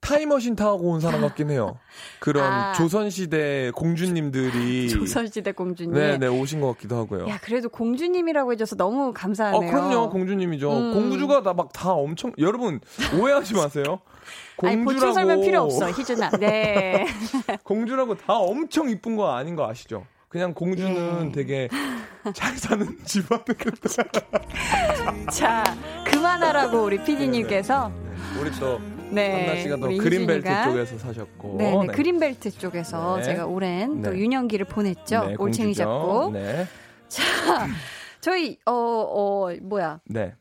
[0.02, 1.78] 타임머신 타고 온 사람 같긴 해요.
[2.20, 2.74] 그런 아.
[2.74, 5.94] 조선시대 공주님들이 조선시대 공주님.
[5.94, 7.28] 네, 네, 오신 것 같기도 하고요.
[7.28, 9.70] 야, 그래도 공주님이라고 해줘서 너무 어, 감사하네요.
[9.72, 10.10] 그럼요.
[10.10, 10.72] 공주님이죠.
[10.72, 10.94] 음.
[10.94, 12.80] 공주가 다 막 다 엄청 여러분
[13.18, 14.00] 오해하지 마세요.
[14.64, 16.32] 아니, 보충 설명 필요 없어, 희준아.
[16.40, 17.06] 네.
[17.64, 20.06] 공주라고 다 엄청 이쁜 거 아닌 거 아시죠?
[20.30, 21.32] 그냥 공주는 예.
[21.32, 21.68] 되게
[22.36, 23.44] 잘 사는 집안의
[25.34, 25.64] 자,
[26.06, 27.92] 그만하라고 우리 피디님께서.
[28.40, 29.48] 우리 또 네.
[29.48, 31.88] 한나 씨가 또 그린벨트 쪽에서 사셨고 네, 네.
[31.88, 33.24] 그린벨트 쪽에서 네.
[33.24, 34.20] 제가 오랜 또 네.
[34.20, 35.26] 유년기를 보냈죠.
[35.26, 35.74] 네, 올챙이.
[35.74, 36.30] 잡고.
[36.32, 36.68] 네.
[37.08, 37.24] 자,
[38.22, 40.00] 저희, 어, 어, 뭐야.
[40.06, 40.36] 네.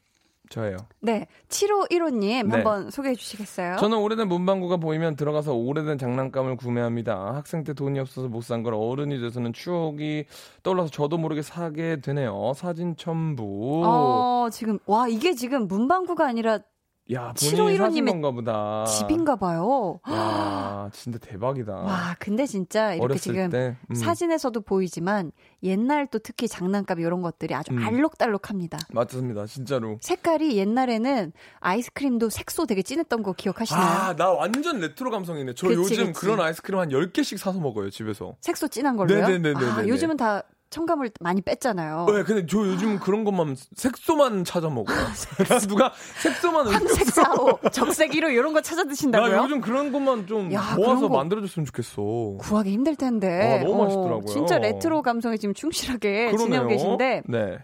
[0.50, 0.76] 저예요.
[1.00, 1.26] 네.
[1.48, 2.54] 7515님 네.
[2.54, 3.76] 한번 소개해 주시겠어요?
[3.76, 7.34] 저는 오래된 문방구가 보이면 들어가서 오래된 장난감을 구매합니다.
[7.34, 10.24] 학생 때 돈이 없어서 못 산 걸 어른이 돼서는 추억이
[10.62, 12.52] 떠올라서 저도 모르게 사게 되네요.
[12.56, 13.82] 사진 첨부.
[13.84, 16.60] 어, 지금, 와, 이게 지금 문방구가 아니라
[17.10, 18.84] 야, 본인이 7515 사신 님의 건가 보다.
[18.84, 19.98] 집인가 봐요.
[20.10, 21.72] 야, 진짜 대박이다.
[21.72, 23.94] 와, 근데 진짜 이렇게 지금 때, 음.
[23.94, 27.78] 사진에서도 보이지만 옛날 또 특히 장난감 이런 것들이 아주 음.
[27.78, 28.78] 알록달록합니다.
[28.92, 29.98] 맞습니다, 진짜로.
[30.02, 33.84] 색깔이 옛날에는 아이스크림도 색소 되게 진했던 거 기억하시나요?
[33.84, 35.54] 아, 나 완전 레트로 감성이네.
[35.54, 36.20] 저 그치, 요즘 그치.
[36.20, 38.36] 그런 아이스크림 한 10개씩 사서 먹어요, 집에서.
[38.42, 39.26] 색소 진한 걸로요?
[39.26, 39.70] 네네네네네네.
[39.70, 42.06] 아, 요즘은 다 첨가물 많이 뺐잖아요.
[42.08, 44.96] 네, 근데 저 요즘 그런 것만 색소만 찾아 먹어요.
[45.68, 49.42] 누가 색소만 황색 사오, 적색 1호 이런 거 찾아 나 드신다고요?
[49.44, 52.36] 요즘 그런 것만 좀 야, 모아서 만들어줬으면 좋겠어.
[52.38, 53.60] 구하기 힘들 텐데.
[53.60, 54.26] 아, 너무 맛있더라고요.
[54.26, 57.58] 진짜 레트로 감성에 지금 충실하게 지내고 계신데 네.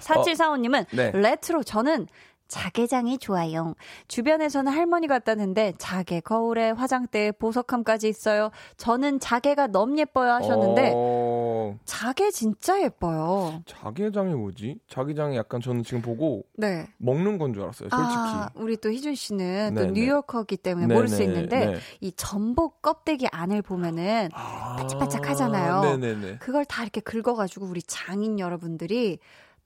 [0.00, 1.10] 4745님은 네.
[1.12, 2.06] 레트로 저는
[2.48, 3.74] 자개장이 좋아요.
[4.08, 8.50] 주변에서는 할머니 같다는데 자개 거울에 화장대에 보석함까지 있어요.
[8.78, 13.62] 저는 자개가 너무 예뻐요 하셨는데 어, 자개 진짜 예뻐요.
[13.66, 14.78] 자기장이 뭐지?
[14.88, 16.86] 자기장이 약간 저는 지금 보고 네.
[16.96, 17.88] 먹는 건 줄 알았어요.
[17.88, 18.18] 솔직히.
[18.18, 19.92] 아, 우리 또 희준 씨는 또 네네.
[19.92, 21.76] 뉴요커기 때문에 네네, 모를 수 있는데 네.
[22.00, 25.80] 이 전복 껍데기 안을 보면은 아, 바짝바짝하잖아요.
[25.82, 26.38] 네네네.
[26.38, 29.18] 그걸 다 이렇게 긁어가지고 우리 장인 여러분들이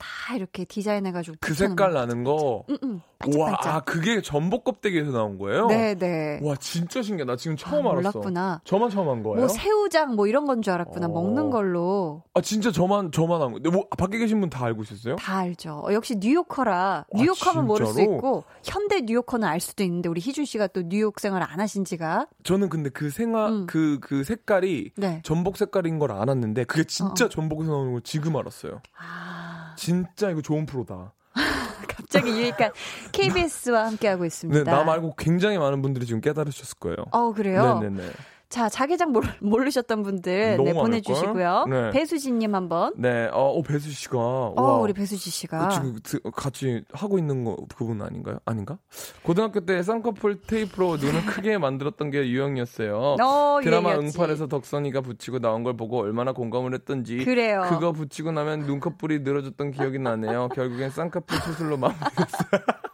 [0.02, 2.64] 다 이렇게 디자인해가지고 그 색깔 나는 거.
[2.68, 3.00] 응, 응.
[3.38, 3.74] 와, 반짝반짝.
[3.74, 5.66] 아, 그게 전복 껍데기에서 나온 거예요?
[5.68, 6.40] 네 네.
[6.42, 7.32] 와, 진짜 신기하다.
[7.32, 8.18] 나 지금 처음 아, 알았어.
[8.18, 8.60] 몰랐구나.
[8.64, 9.36] 저만 처음 한 거예요?
[9.38, 11.06] 뭐 새우장 뭐 이런 건 줄 알았구나.
[11.06, 11.10] 어.
[11.10, 13.70] 먹는 걸로 아, 진짜 저만, 저만 한 거.
[13.70, 15.16] 뭐, 밖에 계신 분 다 알고 있었어요?
[15.16, 15.82] 다 알죠.
[15.86, 18.00] 어, 역시 뉴요커라 뉴요커면 모를 수?
[18.02, 22.26] 있고 현대 뉴요커는 알 수도 있는데 우리 희준 씨가 또 뉴욕 생활 안 하신 지가
[22.42, 23.66] 저는 근데 그 생화, 음.
[23.66, 25.20] 그, 그 색깔이 네.
[25.24, 27.28] 전복 색깔인 걸 알았는데, 그게 진짜 어.
[27.28, 28.80] 전복에서 나오는 걸 지금 알았어요.
[28.98, 31.12] 아, 진짜 이거 좋은 프로다.
[31.88, 32.72] 갑자기 유익한
[33.12, 34.64] KBS와 함께하고 있습니다.
[34.64, 36.96] 네, 나 말고 굉장히 많은 분들이 지금 깨달으셨을 거예요.
[37.10, 37.80] 어, 그래요?
[37.80, 38.10] 네네네.
[38.52, 40.74] 자, 자기장 모르, 모르셨던 분들 너무 네?
[40.74, 41.64] 보내주시고요.
[41.70, 41.90] 네.
[41.92, 42.92] 배수진님 한번.
[42.98, 44.18] 네, 어, 어, 배수 씨가.
[44.18, 45.70] 어, 와, 우리 배수지 씨가.
[45.70, 48.40] 지금 드- 같이 하고 있는 거 그분 아닌가요?
[48.44, 48.76] 아닌가?
[49.22, 53.16] 고등학교 때 쌍꺼풀 테이프로 눈을 크게 만들었던 게 유형이었어요.
[53.24, 54.18] 어, 드라마 유행이었지.
[54.20, 57.64] 응팔에서 덕선이가 붙이고 나온 걸 보고 얼마나 공감을 했던지 그래요.
[57.70, 60.48] 그거 붙이고 나면 눈꺼풀이 늘어졌던 기억이 나네요.
[60.50, 61.96] 결국엔 쌍꺼풀 수술로 마무리.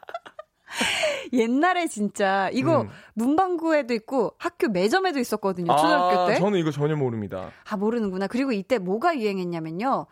[1.33, 2.89] 옛날에 진짜 이거 음.
[3.15, 5.75] 문방구에도 있고 학교 매점에도 있었거든요.
[5.77, 6.37] 초등학교 아, 때.
[6.39, 7.51] 저는 이거 전혀 모릅니다.
[7.69, 8.27] 아, 모르는구나.
[8.27, 10.07] 그리고 이때 뭐가 유행했냐면요.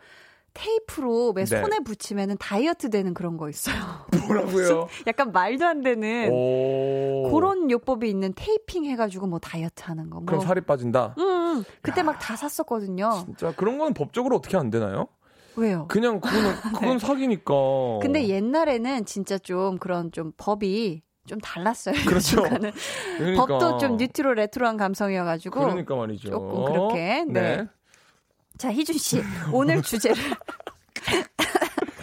[0.53, 1.61] 테이프로 매 네.
[1.61, 3.75] 손에 붙이면은 다이어트 되는 그런 거 있어요.
[4.27, 4.87] 뭐라고요?
[5.05, 7.29] 약간 말도 안 되는 오.
[7.31, 10.15] 그런 요법이 있는 테이핑 해가지고 뭐 다이어트 하는 거.
[10.17, 10.25] 뭐.
[10.25, 11.13] 그럼 살이 빠진다.
[11.19, 11.23] 음,
[11.59, 11.63] 음.
[11.83, 13.21] 그때 막 다 샀었거든요.
[13.25, 15.07] 진짜 그런 건 법적으로 어떻게 안 되나요?
[15.55, 15.85] 왜요?
[15.89, 16.21] 그냥
[16.79, 17.53] 그건 사기니까.
[17.53, 17.99] 네.
[18.01, 21.93] 근데 옛날에는 진짜 좀 그런 좀 법이 좀 달랐어요.
[22.07, 22.41] 그렇죠.
[22.41, 22.71] 그러니까.
[23.35, 25.59] 법도 좀 뉴트로 레트로한 감성이어가지고.
[25.59, 26.29] 그러니까 말이죠.
[26.29, 27.65] 조금 그렇게, 네.
[28.57, 29.21] 자, 희준 씨.
[29.51, 30.17] 오늘 주제를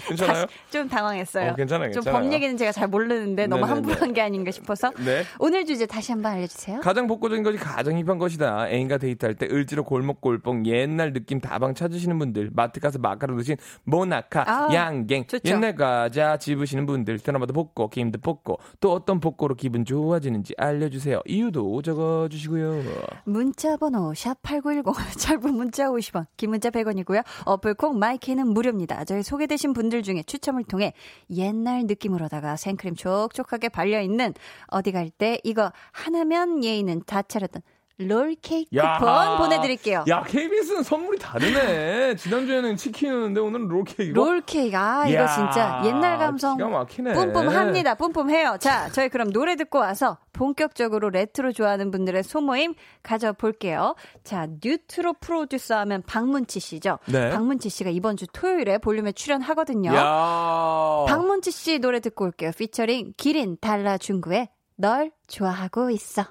[0.09, 0.47] 괜찮아요?
[0.71, 1.51] 좀 당황했어요.
[1.51, 2.25] 어, 괜찮아요, 좀 괜찮아요.
[2.25, 3.75] 법 얘기는 제가 잘 모르는데 너무 네네네.
[3.75, 4.91] 함부로 한 게 아닌가 싶어서.
[5.05, 5.25] 네.
[5.39, 6.81] 오늘 주제 다시 한번 알려주세요.
[6.81, 8.69] 가장 복고적인 것이 가장 힙한 것이다.
[8.71, 13.57] 애인과 데이트할 때 을지로 골목 골봉 옛날 느낌 다방 찾으시는 분들, 마트 가서 마카로 드신
[13.85, 15.51] 모나카, 아, 양갱, 좋죠.
[15.51, 21.21] 옛날 과자 집으시는 분들, 드라마도 복고, 게임도 복고, 또 어떤 복고로 기분 좋아지는지 알려주세요.
[21.27, 22.83] 이유도 적어주시고요.
[23.25, 27.25] 문자 번호 샵8910 짧은 문자 50원 긴 문자 100원이고요.
[27.47, 29.05] 어플콩 마이케이는 무료입니다.
[29.05, 30.93] 저희 소개되신 분들 중에 추첨을 통해
[31.31, 34.35] 옛날 느낌으로다가 생크림 촉촉하게 발려있는
[34.69, 37.63] 어디 갈 때 이거 하나면 예의는 다 차렸던
[37.99, 40.05] 롤 케이크 쿠폰 보내드릴게요.
[40.09, 42.17] 야, KBS는 선물이 다르네.
[42.17, 44.13] 지난주에는 치킨이었는데 오늘은 롤 케이크.
[44.13, 47.13] 롤 케이크 아 이거 야, 진짜 옛날 감성 기가 막히네.
[47.13, 47.95] 뿜뿜합니다.
[47.95, 48.57] 뿜뿜해요.
[48.59, 53.95] 자, 저희 그럼 노래 듣고 와서 본격적으로 레트로 좋아하는 분들의 소모임 가져볼게요.
[54.25, 56.99] 자, 뉴트로 프로듀서 하면 박문치 씨죠.
[57.07, 57.31] 네.
[57.31, 59.95] 박문치 씨가 이번 주 토요일에 볼륨에 출연하거든요.
[59.95, 61.05] 야.
[61.07, 62.51] 박문치 씨 노래 듣고 올게요.
[62.59, 66.25] 피처링 기린 Dala 준구의 널 좋아하고 있어.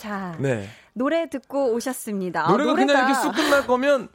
[0.00, 0.66] 자, 네.
[0.94, 2.46] 노래 듣고 오셨습니다.
[2.48, 4.08] 아, 노래가 그냥 노래가- 이렇게 쑥 끝날 거면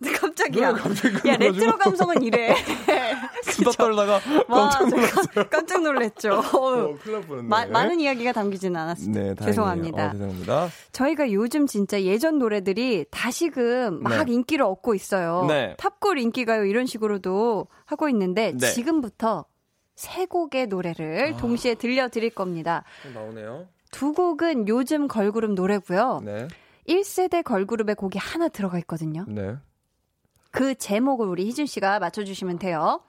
[0.20, 0.70] 깜짝이야.
[0.72, 1.36] 노래가 갑자기 야.
[1.38, 2.54] 레트로 감성은 이래.
[3.44, 5.48] 수다 떨다가 와, 깜짝 놀랐어요.
[5.50, 6.42] 깜짝 놀랐죠.
[6.56, 6.96] 어.
[7.42, 9.20] 마- 많은 이야기가 담기지는 않았습니다.
[9.22, 9.34] 네.
[9.46, 10.08] 죄송합니다.
[10.08, 10.68] 어, 죄송합니다.
[10.92, 14.32] 저희가 요즘 진짜 예전 노래들이 다시금 막 네.
[14.32, 15.46] 인기를 얻고 있어요.
[15.48, 15.74] 네.
[15.78, 18.72] 탑골 인기가요 이런 식으로도 하고 있는데 네.
[18.72, 19.46] 지금부터
[19.96, 21.36] 세 곡의 노래를 아.
[21.38, 22.84] 동시에 들려드릴 겁니다.
[23.14, 23.66] 나오네요.
[23.90, 26.20] 두 곡은 요즘 걸그룹 노래고요.
[26.24, 26.48] 네.
[26.88, 29.24] 1세대 걸그룹의 곡이 하나 들어가 있거든요.
[29.28, 29.56] 네.
[30.50, 33.00] 그 제목을 우리 희준 씨가 맞춰주시면 돼요.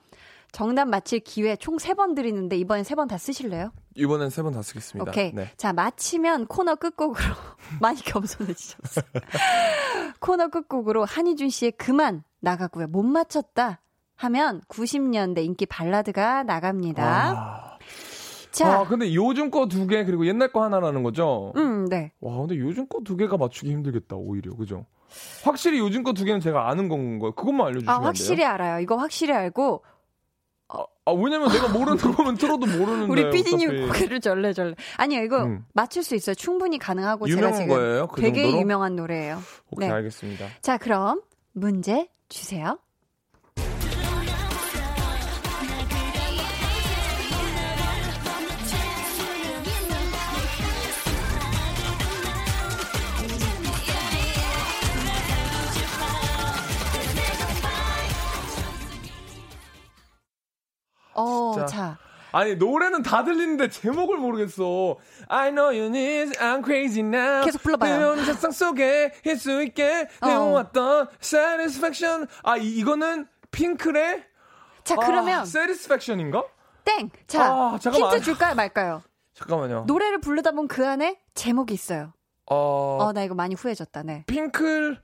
[0.52, 3.72] 정답 맞힐 기회 총세번 드리는데 이번엔 세번다 쓰실래요?
[3.94, 5.10] 이번엔 세번다 쓰겠습니다.
[5.10, 5.32] 오케이.
[5.32, 5.50] 네.
[5.56, 7.24] 자, 마치면 코너 끝곡으로
[7.80, 9.04] 많이 겸손해지셨어요.
[10.20, 12.88] 코너 끝곡으로 한희준 씨의 그만 나가고요.
[12.88, 13.80] 못 맞췄다
[14.16, 17.02] 하면 90년대 인기 발라드가 나갑니다.
[17.02, 17.78] 아,
[18.52, 21.52] 자, 아, 근데 요즘 거 두 개 그리고 옛날 거 하나라는 거죠?
[21.56, 22.12] 음, 네.
[22.20, 24.54] 와, 근데 요즘 거 두 개가 맞추기 힘들겠다, 오히려.
[24.56, 24.86] 그죠?
[25.44, 27.32] 확실히 요즘 거 두 개는 제가 아는 건 거예요.
[27.34, 28.06] 그것만 알려주시면 아, 안 돼요?
[28.08, 28.80] 확실히 알아요.
[28.80, 29.82] 이거 확실히 알고
[30.68, 33.06] 아, 아, 왜냐면 내가 모르는 거면 들어도 모르는데.
[33.12, 33.88] 우리 피디님.
[33.88, 34.74] 고개를 절레절레.
[34.96, 35.66] 아니요, 이거 음.
[35.74, 36.34] 맞출 수 있어요.
[36.34, 38.06] 충분히 가능하고 유명한 제가 지금 거예요?
[38.06, 38.60] 그 되게 정도로?
[38.62, 39.38] 유명한 노래예요.
[39.70, 39.94] 오케이, 네.
[39.94, 40.46] 알겠습니다.
[40.62, 41.20] 자, 그럼
[41.52, 42.78] 문제 주세요.
[61.22, 61.66] 어, 진짜.
[61.66, 61.98] 자.
[62.34, 64.96] 아니, 노래는 다 들리는데 제목을 모르겠어.
[65.28, 67.44] I know you need, I'm crazy now.
[67.44, 68.14] 계속 불러봐요.
[68.14, 70.26] 내 세상 속에 있을 있게 어.
[70.26, 72.26] 내어왔던 satisfaction.
[72.42, 74.24] 아, 이, 이거는 핑클의
[74.84, 76.42] 자, 그러면 아, satisfaction인가?
[76.84, 77.10] 땡.
[77.26, 78.12] 자, 아, 잠깐만.
[78.12, 79.02] 힌트 줄까요, 말까요?
[79.34, 79.84] 잠깐만요.
[79.86, 82.12] 노래를 부르다 보면 그 안에 제목이 있어요.
[82.46, 84.02] 어, 어, 나 이거 많이 후회졌다.
[84.04, 84.24] 네.
[84.26, 85.00] 핑클,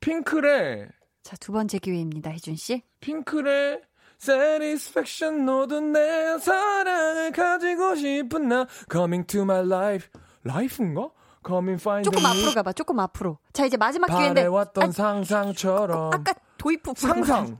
[0.00, 0.88] 핑클의,
[1.22, 2.82] 자, 두 번째 기회입니다, 희준 씨.
[3.00, 3.82] 핑클의
[4.20, 10.08] satisfaction 너도 내 사랑을 가지고 싶은 나 coming to my life.
[10.44, 11.10] life인가?
[11.46, 12.30] coming find 조금 me.
[12.30, 13.38] 앞으로 가봐, 조금 앞으로.
[13.52, 14.42] 자, 이제 마지막 기회인데.
[14.42, 17.08] 바래왔던 아, 상상처럼 아까 도입 부분.
[17.08, 17.58] 상상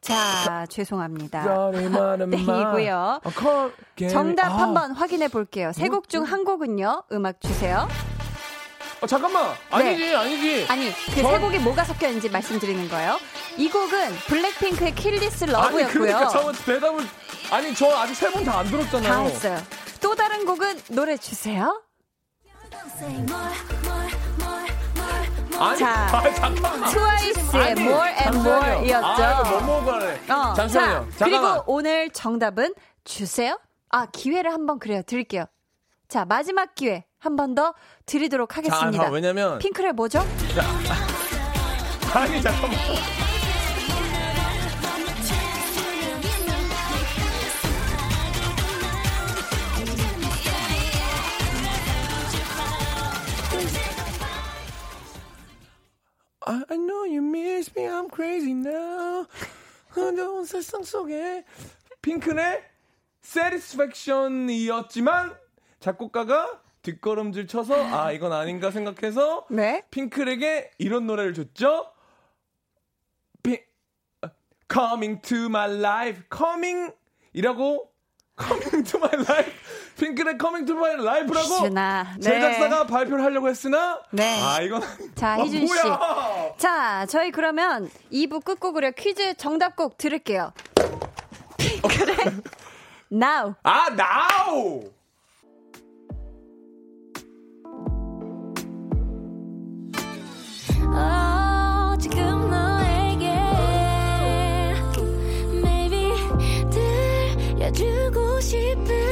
[0.00, 1.42] 자, 죄송합니다.
[1.90, 2.36] 많은 네,
[3.96, 5.72] 게임- 정답 아, 한번 확인해 볼게요.
[5.74, 7.04] 세 곡 중 한 곡은요.
[7.12, 7.86] 음악 주세요.
[9.00, 13.18] 아, 잠깐만 아니지 아니지 아니, 그 세 곡이 뭐가 섞여 있는지 말씀드리는 거예요.
[13.56, 15.88] 이 곡은 블랙핑크의 Kill This 아니 Love였고요.
[15.88, 17.06] 그러니까 저 대답을
[17.50, 19.58] 아니 저 아직 세 번 다 안 들었잖아요 다 했어요.
[20.00, 21.82] 또 다른 곡은 노래 주세요.
[25.60, 26.22] 아니 자, 아,
[26.90, 28.38] 트와이스의 아니, More and.
[28.38, 29.06] More이었죠.
[29.06, 33.58] 아 이거 넘어가네 어, 잠시만요 자, 잠깐만 그리고 오늘 정답은 주세요.
[33.90, 35.02] 아, 기회를 한번 그래요.
[35.02, 35.46] 드릴게요.
[36.08, 37.74] 자, 마지막 기회 한 번 더
[38.06, 39.06] 드리도록 자, 하겠습니다.
[39.06, 40.20] 아, 왜냐면 핑크의 뭐죠?
[42.14, 42.78] 아니 잠깐만
[56.46, 59.26] I know you miss me, I'm crazy now.
[59.96, 61.44] 어려운 세상 속에
[62.00, 62.62] 핑크의
[63.22, 65.36] Satisfaction이었지만
[65.80, 69.82] 작곡가가 뒷걸음질 쳐서 아 이건 아닌가 생각해서 네.
[69.90, 71.92] 핑클에게 이런 노래를 줬죠.
[73.42, 73.60] 피,
[74.22, 74.30] 아,
[74.72, 77.90] Coming to my life, Coming이라고
[78.40, 79.52] Coming to my life,
[79.98, 82.14] 핑클의 Coming to my life라고 희준아.
[82.16, 82.20] 네.
[82.22, 84.40] 제작사가 발표를 하려고 했으나 네.
[84.42, 84.80] 아 이건
[85.14, 85.74] 자, 아, 희준 씨.
[85.74, 86.54] 뭐야?
[86.56, 90.52] 자, 저희 그러면 2부 끝곡으로 퀴즈 정답곡 들을게요.
[91.58, 92.16] 핑크의
[93.10, 93.54] Now.
[93.62, 94.90] 아 now.
[107.78, 109.07] 주고 싶은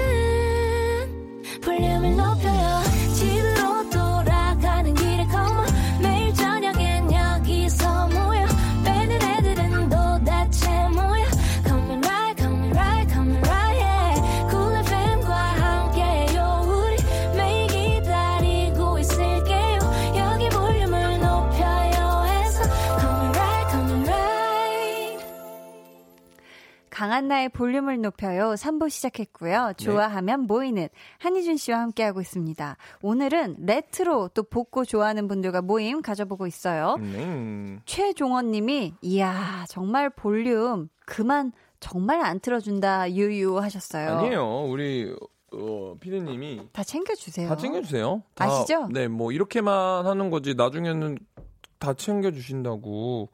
[27.16, 28.54] 강한나의 볼륨을 높여요.
[28.54, 29.72] 3부 시작했고요.
[29.78, 32.76] 좋아하면 모이는 한희준 씨와 함께하고 있습니다.
[33.00, 36.96] 오늘은 레트로 또 복고 좋아하는 분들과 모임 가져보고 있어요.
[36.98, 37.80] 음.
[37.86, 44.18] 최종원 님이, 이야, 정말 볼륨 그만 정말 안 틀어준다, 유유 하셨어요.
[44.18, 44.64] 아니에요.
[44.68, 45.14] 우리
[45.52, 47.48] 어, 피디님이 다 챙겨주세요.
[47.48, 48.22] 다 챙겨주세요.
[48.34, 48.88] 다, 아시죠?
[48.88, 50.54] 네, 뭐 이렇게만 하는 거지.
[50.54, 51.18] 나중에는
[51.78, 53.30] 다 챙겨주신다고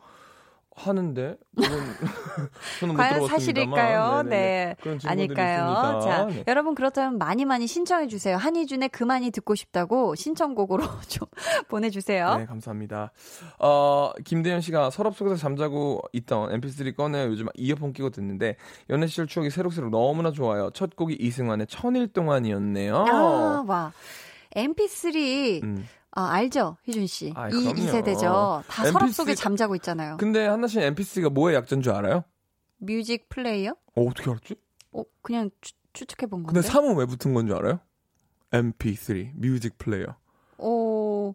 [0.75, 1.37] 하는데
[2.81, 3.27] 저는 못 과연.
[3.27, 4.23] 사실일까요?
[4.23, 4.77] 네네네.
[4.83, 4.99] 네.
[5.05, 6.01] 아닐까요?
[6.03, 6.45] 자, 네.
[6.49, 8.37] 여러분 그렇다면 많이 많이 신청해 주세요.
[8.37, 11.29] 한희준의 그만이 듣고 싶다고 신청곡으로 좀
[11.69, 12.37] 보내주세요.
[12.39, 13.13] 네, 감사합니다.
[13.59, 18.57] 어, 김대현 씨가 서랍 속에서 잠자고 있던 mp3 꺼내 요즘 이어폰 끼고 듣는데
[18.91, 20.71] 연애 시절 추억이 새록새록 너무나 좋아요.
[20.71, 22.97] 첫 곡이 이승환의 천일 동안이었네요.
[22.97, 23.93] 아, 와.
[24.57, 25.87] MP3 음.
[26.15, 27.33] 아, 알죠, 희준 씨.
[27.35, 27.71] 아, 이, 그럼요.
[27.79, 28.63] 이 세대죠.
[28.69, 30.17] 다 서랍 MP3 속에 잠자고 있잖아요.
[30.19, 32.25] 근데 한나 씨는 mp3가 뭐의 약자인 줄 알아요?
[32.79, 33.73] Music Player?
[33.97, 34.57] 어, 어떻게 알았지?
[34.93, 36.61] 어, 그냥 추, 추측해 본 건데.
[36.61, 37.81] 근데 3은 왜 붙은 건 줄 알아요?
[38.51, 40.15] MP3 Music Player.
[40.59, 41.33] 어,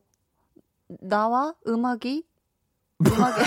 [1.01, 2.23] 나와 음악이
[3.05, 3.43] 음악이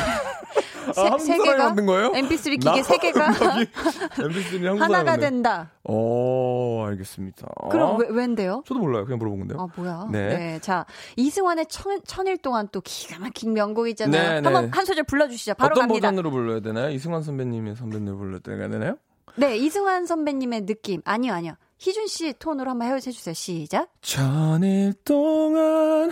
[0.94, 2.10] 세, 아, 세 개가 만든 거예요?
[2.12, 5.16] MP3 기계 나- 세 개가 MP3는 한국 하나가.
[5.16, 5.70] 된다.
[5.84, 7.46] 어, 알겠습니다.
[7.70, 8.62] 그럼 왜, 왠데요?
[8.66, 9.04] 저도 몰라요.
[9.04, 9.60] 그냥 물어본 건데요.
[9.60, 10.08] 아 뭐야?
[10.10, 10.58] 네.
[10.60, 10.86] 자
[11.16, 14.40] 이승환의 천, 천일 동안 또 기가 막힌 명곡 있잖아요.
[14.40, 14.70] 네, 한번 네.
[14.72, 15.54] 한 소절 불러 주시죠.
[15.54, 16.08] 바로 어떤 갑니다.
[16.08, 16.90] 버전으로 불러야 되나요?
[16.90, 18.96] 이승환 선배님의 선배님을 불러야 되나요?
[19.36, 21.02] 네, 이승환 선배님의 느낌.
[21.04, 21.52] 아니요, 아니요.
[21.78, 23.32] 희준 씨 톤으로 한번 해주세요.
[23.32, 23.90] 시작.
[24.02, 26.10] 천일 동안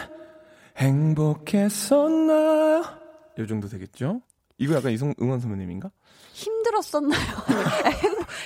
[1.58, 2.98] 행복했었나?
[3.38, 4.20] 요 정도 되겠죠?
[4.58, 5.90] 이거 약간 이승환 선배님인가?
[6.32, 7.20] 힘들었었나요?
[7.84, 7.92] 네.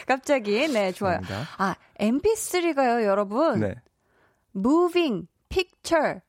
[0.07, 1.16] 갑자기 네 좋아요.
[1.16, 1.49] 감사합니다.
[1.59, 3.61] 아 MP3가요, 여러분.
[3.61, 3.74] 네.
[4.55, 6.20] Moving Picture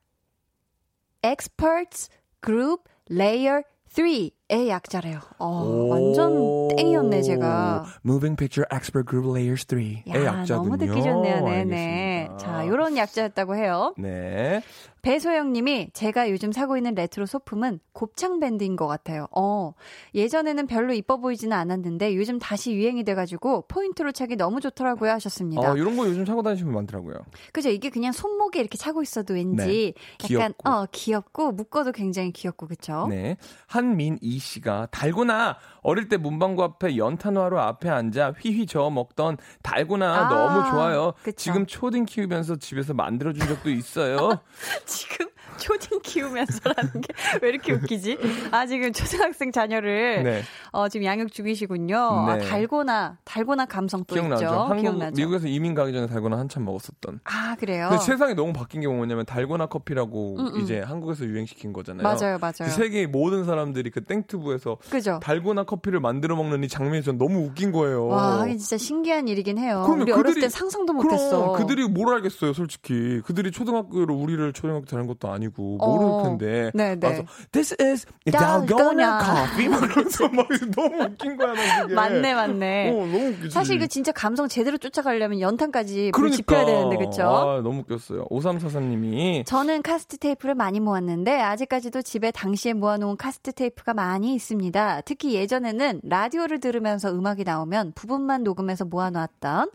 [1.22, 2.08] Experts
[2.42, 5.20] Group Layer 3의 약자래요.
[5.38, 7.84] 어, 완전 땡이었네 제가.
[8.04, 10.76] Moving Picture Expert Group Layers 3의 야, 약자군요.
[10.76, 11.44] 너무 듣기 좋네요.
[11.44, 12.13] 네네.
[12.38, 13.94] 자, 요런 약자였다고 해요.
[13.98, 14.62] 네.
[15.04, 19.28] 배소영 님이 제가 요즘 사고 있는 레트로 소품은 곱창 밴드인 것 같아요.
[19.36, 19.74] 어,
[20.14, 25.72] 예전에는 별로 이뻐 보이지는 않았는데 요즘 다시 유행이 돼가지고 포인트로 차기 너무 좋더라고요 하셨습니다.
[25.72, 27.16] 어, 이런 거 요즘 차고 다니시는 분 많더라고요.
[27.52, 27.68] 그죠?
[27.68, 29.92] 이게 그냥 손목에 이렇게 차고 있어도 왠지
[30.26, 30.70] 네, 약간 귀엽고.
[30.70, 33.06] 어 귀엽고 묶어도 굉장히 귀엽고 그쵸?
[33.10, 33.36] 네.
[33.66, 40.28] 한민이 씨가 달고나 어릴 때 문방구 앞에 연탄화로 앞에 앉아 휘휘 저어 먹던 달고나 아,
[40.30, 41.12] 너무 좋아요.
[41.22, 41.36] 그쵸.
[41.36, 44.40] 지금 초딩 키우 면서 집에서 만들어 준 적도 있어요.
[44.86, 45.26] 지금
[45.58, 48.18] 초딩 키우면서라는 게 왜 이렇게 웃기지?
[48.50, 50.42] 아 지금 초등학생 자녀를 네.
[50.72, 51.96] 어 지금 양육 중이시군요.
[51.96, 52.44] 아, 네.
[52.48, 54.44] 달고나 달고나 감성 또 기억나죠?
[54.44, 54.54] 있죠.
[54.54, 55.14] 한국 기억나죠?
[55.16, 57.20] 미국에서 이민 가기 전에 달고나 한참 먹었었던.
[57.24, 57.88] 아 그래요?
[57.90, 60.60] 근데 세상이 너무 바뀐 게 뭐냐면 달고나 커피라고 음, 음.
[60.60, 62.02] 이제 한국에서 유행시킨 거잖아요.
[62.02, 62.70] 맞아요, 그 맞아요.
[62.72, 65.20] 세계의 모든 사람들이 그 땡튜브에서 그죠?
[65.22, 68.06] 달고나 커피를 만들어 먹는 이 장면이 전 너무 웃긴 거예요.
[68.06, 69.82] 와, 진짜 신기한 일이긴 해요.
[69.86, 71.52] 그러면 우리 어렸을 그들이- 때 상상도 그럼 못했어.
[71.52, 73.20] 그들이 뭘 알겠어요, 솔직히.
[73.24, 75.43] 그들이 초등학교로 우리를 초등학교 다닌 것도 아니고
[75.80, 75.86] 어.
[75.86, 76.70] 모를 텐데.
[76.74, 77.06] 네, 네.
[77.06, 79.68] 와서 This is dalgona coffee.
[79.68, 81.94] 막 이러면서 막 너무 웃긴 거야, 나 그게.
[81.94, 82.90] 맞네, 맞네.
[82.90, 83.50] 어, 너무 웃기지.
[83.50, 86.36] 사실 그 진짜 감성 제대로 쫓아가려면 연탄까지 불 그러니까.
[86.36, 87.22] 지펴야 되는데 그쵸?
[87.22, 88.26] 아, 너무 웃겼어요.
[88.26, 95.02] 5343님이 저는 카세트 테이프를 많이 모았는데 아직까지도 집에 당시에 모아놓은 카세트 테이프가 많이 있습니다.
[95.04, 99.70] 특히 예전에는 라디오를 들으면서 음악이 나오면 부분만 녹음해서 모아놓았던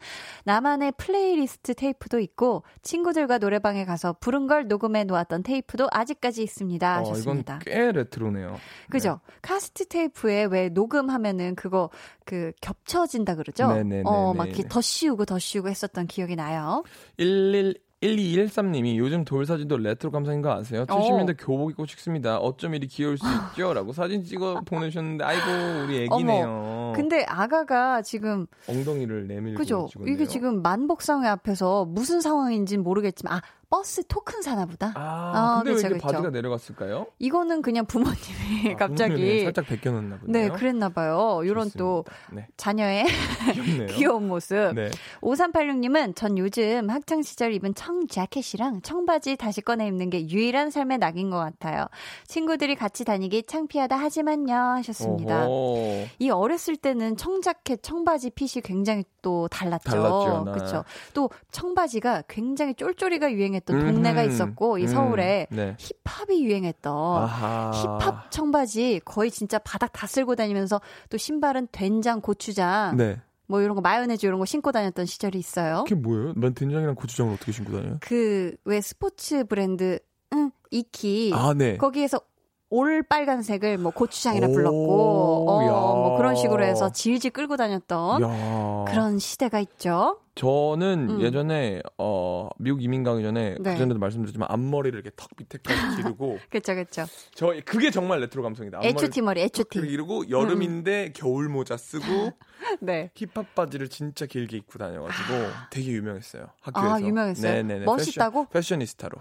[0.45, 6.97] 나만의 플레이리스트 테이프도 있고 친구들과 노래방에 가서 부른 걸 녹음해 놓았던 테이프 도 아직까지 있습니다.
[6.97, 7.59] 어, 이건 하셨습니다.
[7.63, 8.57] 꽤 레트로네요.
[8.89, 9.21] 그죠?
[9.41, 11.89] 카세트 테이프에 왜 녹음하면은 그거
[12.25, 13.67] 그 겹쳐진다 그러죠?
[13.67, 14.03] 네네네네.
[14.05, 16.83] 어, 막 이렇게 더 씌우고 더 씌우고 했었던 기억이 나요.
[17.17, 20.85] 11 1213님이 요즘 돌 사진도 레트로 감성인 거 아세요?
[20.85, 22.37] 70년대 교복 입고 싶습니다.
[22.37, 23.73] 어쩜 이리 귀여울 수 있죠?
[23.73, 26.93] 라고 사진 찍어 보내셨는데 아이고 우리 애기네요.
[26.95, 29.89] 근데 아가가 지금 엉덩이를 내밀고 그죠?
[30.07, 34.93] 이게 지금 만복상회 앞에서 무슨 상황인지는 모르겠지만 아 버스 토큰 사나 보다.
[34.95, 36.01] 아, 아, 근데 그쵸, 왜 이렇게.
[36.01, 37.05] 바지가 내려갔을까요?
[37.19, 40.47] 이거는 그냥 부모님이 아, 갑자기 부모님이 살짝 벗겨놨나 보네요.
[40.47, 41.41] 네 그랬나 봐요.
[41.45, 42.03] 요런 또.
[42.31, 42.47] 네.
[42.57, 43.05] 자녀의.
[43.93, 44.73] 귀여운 모습.
[44.73, 44.89] 네.
[45.21, 50.97] 5386님은 전 요즘 학창 시절 입은 청 자켓이랑 청바지 다시 꺼내 입는 게 유일한 삶의
[50.97, 51.87] 낙인 것 같아요.
[52.25, 55.45] 친구들이 같이 다니기 창피하다 하지만요 하셨습니다.
[55.47, 56.07] 어허.
[56.17, 59.91] 이 어렸을 때는 청 자켓, 청바지 핏이 굉장히 또 달랐죠.
[59.91, 60.51] 달랐죠, 네.
[60.53, 60.83] 그렇죠.
[61.13, 63.93] 또 청바지가 굉장히 쫄쫄이가 유행했 던 음흠.
[63.93, 65.75] 동네가 있었고 이 음, 서울에 네.
[65.77, 66.93] 힙합이 유행했던
[67.23, 67.71] 아하.
[67.73, 73.19] 힙합 청바지 거의 진짜 바닥 다 쓸고 다니면서 또 신발은 된장, 고추장 네.
[73.47, 75.83] 뭐 이런 거 마요네즈 이런 거 신고 다녔던 시절이 있어요.
[75.87, 76.33] 그게 뭐예요?
[76.35, 77.97] 난 된장이랑 고추장을 어떻게 신고 다녀요?
[78.01, 79.99] 그 왜 스포츠 브랜드
[80.33, 81.77] 응, 이키 아, 네.
[81.77, 82.19] 거기에서
[82.71, 85.69] 올 빨간색을 뭐 고추장이라 오, 불렀고 어, 야.
[85.71, 88.85] 뭐 그런 식으로 해서 질질 끌고 다녔던 야.
[88.87, 90.19] 그런 시대가 있죠.
[90.35, 91.21] 저는 음.
[91.21, 93.73] 예전에 어 미국 이민 가기 전에 네.
[93.73, 97.05] 그전에도 말씀드렸지만 앞머리를 이렇게 턱 밑에까지 기르고 그렇죠, 그렇죠.
[97.33, 98.81] 저 그게 정말 레트로 감성이다.
[98.83, 99.21] H.O.T.
[99.23, 99.81] 머리, 턱 H.O.T.
[99.87, 102.05] 기르고 여름인데 겨울 모자 쓰고
[102.81, 103.09] 네.
[103.15, 105.33] 힙합 바지를 진짜 길게 입고 다녀 가지고
[105.71, 106.93] 되게 유명했어요 학교에서.
[106.95, 107.51] 아, 유명했어요?
[107.51, 107.85] 네네네.
[107.85, 108.47] 멋있다고?
[108.51, 109.17] 패셔니스타로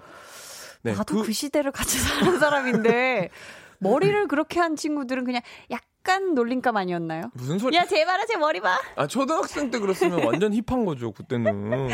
[0.83, 3.31] 네, 나도 그, 그- 시대를 같이 사는 사람인데
[3.81, 7.31] 머리를 그렇게 한 친구들은 그냥 약간 놀림감 아니었나요?
[7.35, 7.77] 무슨 소리?
[7.77, 8.77] 야, 제발아, 제 머리 봐.
[8.97, 11.89] 아 초등학생 때 그랬으면 완전 힙한 거죠 그때는.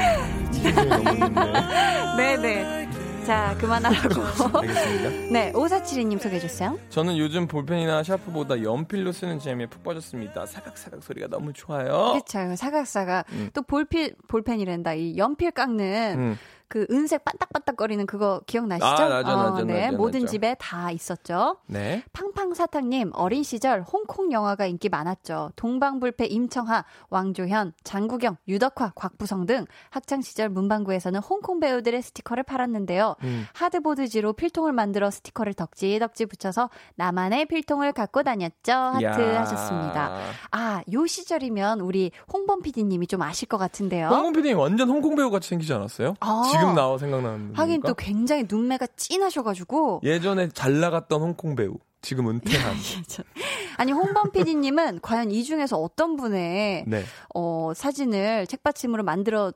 [2.17, 2.89] 네네.
[3.25, 4.59] 자, 그만하라고.
[4.59, 5.33] 알겠습니다.
[5.33, 6.79] 네, 5472님 소개해주세요.
[6.91, 10.45] 저는 요즘 볼펜이나 샤프보다 연필로 쓰는 재미에 푹 빠졌습니다.
[10.45, 12.13] 사각사각 소리가 너무 좋아요.
[12.23, 13.25] 그쵸, 사각사각.
[13.33, 13.49] 음.
[13.55, 14.93] 또 볼필, 볼펜이란다.
[14.95, 16.39] 이 연필 깎는 음.
[16.69, 18.87] 그 은색 반딱반딱거리는 그거 기억나시죠?
[18.87, 20.31] 아, 나죠, 나죠, 네, 나죠, 모든 나죠.
[20.33, 21.59] 집에 다 있었죠.
[21.67, 22.03] 네.
[22.13, 25.53] 팡팡사탕님 어린 시절 홍콩 영화가 인기 많았죠.
[25.57, 33.17] 동방불패 임청하, 왕조현, 장국영, 유덕화, 곽부성 등 학창 시절 문방구에서는 홍콩 배우들의 스티커를 팔았는데요.
[33.23, 33.47] 음.
[33.53, 38.73] 하드보드지로 필통을 만들어 스티커를 덕지덕지 붙여서 나만의 필통을 갖고 다녔죠.
[38.73, 39.41] 하트 야.
[39.41, 40.17] 하셨습니다.
[40.51, 44.09] 아, 요 시절이면 우리 홍범 PD님이 좀 아실 것 같은데요.
[44.09, 46.15] 홍콩 PD님 완전 홍콩 배우 같이 생기지 않았어요?
[46.21, 46.43] 아.
[46.59, 47.83] 지금 나와 생각나는 하긴?
[47.83, 50.01] 또 굉장히 눈매가 진하셔가지고.
[50.03, 52.77] 예전에 잘 나갔던 홍콩 배우 지금 은퇴한.
[53.77, 57.05] 아니 홍범 PD님은 과연 이 중에서 어떤 분의 네.
[57.35, 59.53] 어, 사진을 책받침으로 만들어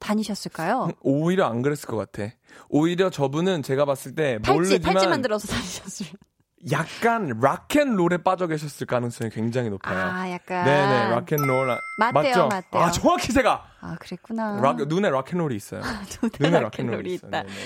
[0.00, 0.90] 다니셨을까요?
[1.02, 2.32] 오히려 안 그랬을 것 같아.
[2.68, 6.12] 오히려 저분은 제가 봤을 때 팔찌 모르지만 팔찌 만들어서 다니셨으면
[6.70, 12.48] 약간 락앤롤에 빠져 계셨을 가능성이 굉장히 높아요 아 약간 네네 락앤롤 아- 맞대요, 맞죠?
[12.48, 12.82] 맞대요.
[12.82, 15.80] 아 정확히 제가 아 그랬구나 락, 눈에 락앤롤이 있어요
[16.38, 17.28] 눈에 락앤롤이 락앤롤이 있어요.
[17.28, 17.42] 있다.
[17.44, 17.56] 네네네.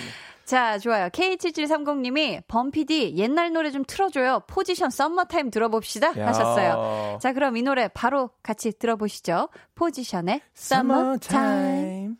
[0.45, 6.27] 자 좋아요 K7730님이 범PD 옛날 노래 좀 틀어줘요 포지션 썸머타임 들어봅시다 야.
[6.29, 12.17] 하셨어요 자 그럼 이 노래 바로 같이 들어보시죠 포지션의 썸머타임.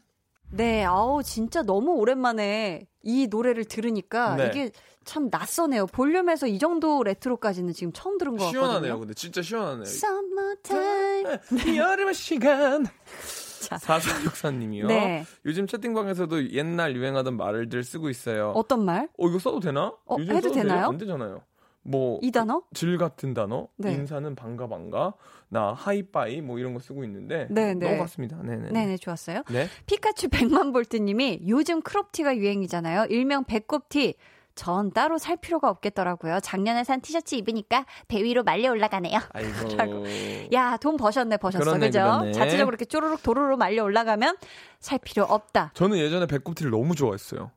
[0.51, 4.47] 네, 아우 진짜 너무 오랜만에 이 노래를 들으니까 네.
[4.47, 4.71] 이게
[5.05, 5.87] 참 낯서네요.
[5.87, 8.99] 볼륨에서 이 정도 레트로까지는 지금 처음 들은 것 시원하네요 같거든요.
[9.01, 11.77] 근데 진짜 시원하네요 Summertime.
[11.77, 12.87] 여름의 시간
[13.61, 13.77] 자.
[13.77, 14.87] 4464님이요.
[14.87, 15.25] 네.
[15.47, 18.49] 요즘 채팅방에서도 옛날 유행하던 말들 쓰고 있어요.
[18.51, 19.09] 어, 어떤 말?
[19.19, 19.95] 이거 써도 되나?
[20.05, 20.53] 어, 요즘 해도?
[20.53, 20.87] 되나요?
[20.89, 21.41] 안 되잖아요.
[21.87, 22.63] 뭐, 이 단어?
[22.73, 23.93] 즐 같은 단어, 네.
[23.93, 25.13] 인사는 반가 반가,
[25.51, 27.89] 나 하이빠이 뭐 이런 거 쓰고 있는데 네, 네.
[27.91, 28.43] 넘어갔습니다.
[28.43, 28.71] 네네.
[28.71, 29.43] 네네 좋았어요.
[29.51, 29.69] 네.
[29.87, 33.07] 피카츄 100만 볼트님이 요즘 크롭티가 유행이잖아요.
[33.11, 34.15] 일명 배꼽티.
[34.55, 36.39] 전 따로 살 필요가 없겠더라고요.
[36.41, 39.19] 작년에 산 티셔츠 입으니까 배 위로 말려 올라가네요.
[39.33, 39.75] 아이고.
[39.77, 40.05] 라고.
[40.53, 41.65] 야, 돈 버셨네, 버셨어.
[41.65, 41.99] 그렇네, 그죠?
[41.99, 42.33] 그렇네.
[42.33, 44.37] 자체적으로 이렇게 쪼르륵 도루로 말려 올라가면
[44.79, 45.73] 살 필요 없다.
[45.75, 47.51] 저는 예전에 배꼽티를 너무 좋아했어요.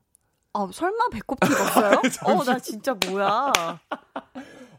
[0.54, 2.02] 어, 설마 배꼽티 입었어요?
[2.24, 3.52] 어, 나 진짜 뭐야.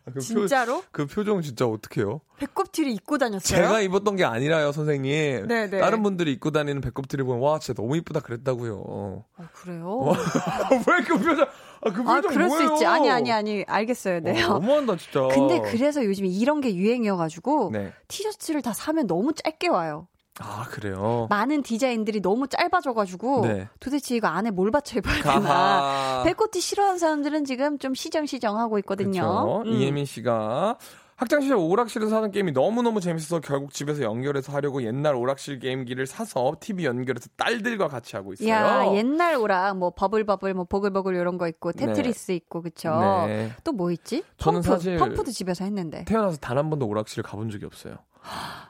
[0.10, 0.84] 그 표, 진짜로?
[0.91, 2.22] 그 표정 진짜 어떡해요?
[2.38, 3.62] 배꼽티를 입고 다녔어요?
[3.62, 5.47] 제가 입었던 게 아니라요, 선생님.
[5.47, 5.80] 네, 네.
[5.80, 8.84] 다른 분들이 입고 다니는 배꼽티를 보면 와, 진짜 너무 이쁘다 그랬다고요.
[8.86, 9.86] 어, 그래요?
[9.88, 10.14] 어?
[10.88, 11.47] 왜그 표정?
[11.82, 12.68] 아, 그 표정 아, 그럴 뭐예요?
[12.68, 12.86] 수 있지.
[12.86, 13.64] 아니, 아니, 아니.
[13.68, 14.20] 알겠어요.
[14.22, 14.43] 네.
[14.43, 15.28] 어, 너무한다 진짜.
[15.34, 17.93] 근데 그래서 요즘 이런 게 유행이어가지고 네.
[18.07, 20.07] 티셔츠를 다 사면 너무 짧게 와요.
[20.39, 21.27] 아 그래요.
[21.29, 23.67] 많은 디자인들이 너무 짧아져가지고 네.
[23.79, 26.23] 도대체 이거 안에 뭘 받쳐 입어야 되나.
[26.25, 29.11] 배꼽티 싫어하는 사람들은 지금 좀 시정시정하고 있거든요.
[29.21, 29.63] 그렇죠.
[29.65, 29.73] 음.
[29.73, 30.77] 이예민 씨가
[31.17, 36.07] 학창 시절 오락실에서 하는 게임이 너무 너무 재밌어서 결국 집에서 연결해서 하려고 옛날 오락실 게임기를
[36.07, 38.47] 사서 TV 연결해서 딸들과 같이 하고 있어요.
[38.49, 42.97] 야 옛날 오락 뭐 버블버블 뭐 보글보글 이런 거 있고 테트리스 있고 그쵸.
[43.27, 43.51] 네.
[43.65, 44.23] 또뭐 있지?
[44.37, 46.05] 저는 펌프, 사실- 펌프도 집에서 했는데.
[46.05, 47.95] 태어나서 단 한 번도 오락실 가본 적이 없어요.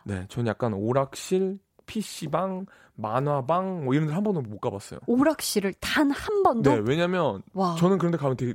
[0.05, 4.99] 네, 저는 약간 오락실, PC방, 만화방 뭐 이런 데한 번도 못 가봤어요.
[5.07, 6.69] 오락실을 단 한 번도?
[6.69, 7.75] 네, 왜냐면 와.
[7.75, 8.53] 저는 그런데 가면 되게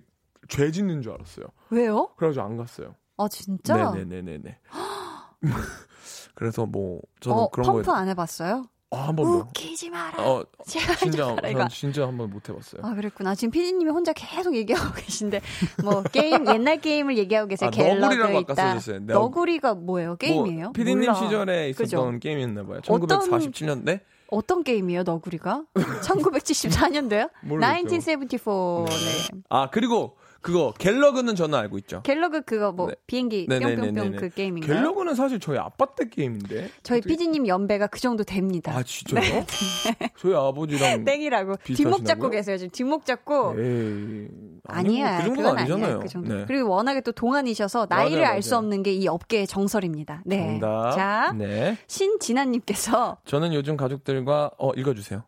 [0.48, 1.46] 죄 짓는 줄 알았어요.
[1.70, 2.08] 왜요?
[2.16, 2.94] 그래가지고 안 갔어요.
[3.16, 3.74] 아 진짜?
[3.92, 4.58] 네네네네네.
[6.34, 8.66] 그래서 뭐 저는 어, 그런 펌프 거에 안 해봤어요?
[8.94, 9.32] 아, 한 번도.
[9.38, 10.22] 웃기지 마라.
[10.24, 11.36] 어, 진짜.
[11.36, 12.82] 전 진짜 한 번 못 해봤어요.
[12.84, 13.34] 아 그랬구나.
[13.34, 15.40] 지금 피디님이 혼자 계속 얘기하고 계신데
[15.82, 17.70] 뭐 게임 옛날 게임을 얘기하고 계세요.
[17.72, 18.54] 아, 너구리라고 아까 있다.
[18.54, 19.00] 써주셨어요.
[19.06, 20.16] 너- 너구리가 뭐예요?
[20.16, 20.64] 게임이에요?
[20.64, 21.14] 뭐, 피디님 몰라.
[21.14, 22.18] 시절에 있었던 그죠?
[22.20, 22.80] 게임이었나 봐요.
[22.88, 24.00] 어떤- 1947년대?
[24.28, 25.62] 어떤 게임이에요, 너구리가?
[26.02, 27.30] 1974년도요?
[27.42, 27.88] 모르겠죠.
[27.88, 28.84] 1974.
[28.88, 29.40] 네.
[29.48, 32.02] 아, 그리고 그거 갤러그는 저는 알고 있죠.
[32.02, 32.94] 갤러그 그거 뭐 네.
[33.06, 33.92] 비행기 네네네네네.
[34.00, 34.76] 뿅뿅뿅 그 게임인가요?
[34.76, 36.70] 갤러그는 사실 저희 아빠 때 게임인데.
[36.82, 38.72] 저희 어떻게- 피디님 연배가 그 정도 됩니다.
[38.76, 39.44] 아, 진짜요?
[40.18, 41.56] 저희 아버지랑 땡이라고.
[41.64, 42.04] 뒷목?
[42.04, 42.58] 잡고 계세요.
[42.58, 43.54] 지금 뒷목 잡고.
[43.58, 44.28] 에이,
[44.68, 45.16] 아니야.
[45.18, 45.98] 그 정도는 그건 아니잖아요.
[46.00, 46.34] 그 정도.
[46.34, 46.44] 네.
[46.46, 48.54] 그리고 워낙에 또 동안이셔서 나이를 알 수.
[48.56, 50.22] 없는 게 이 업계의 정설입니다.
[50.26, 50.58] 네.
[50.60, 50.90] 정답.
[50.92, 51.76] 자, 네.
[51.88, 55.24] 신진아님께서 저는 요즘 가족들과 어 읽어주세요.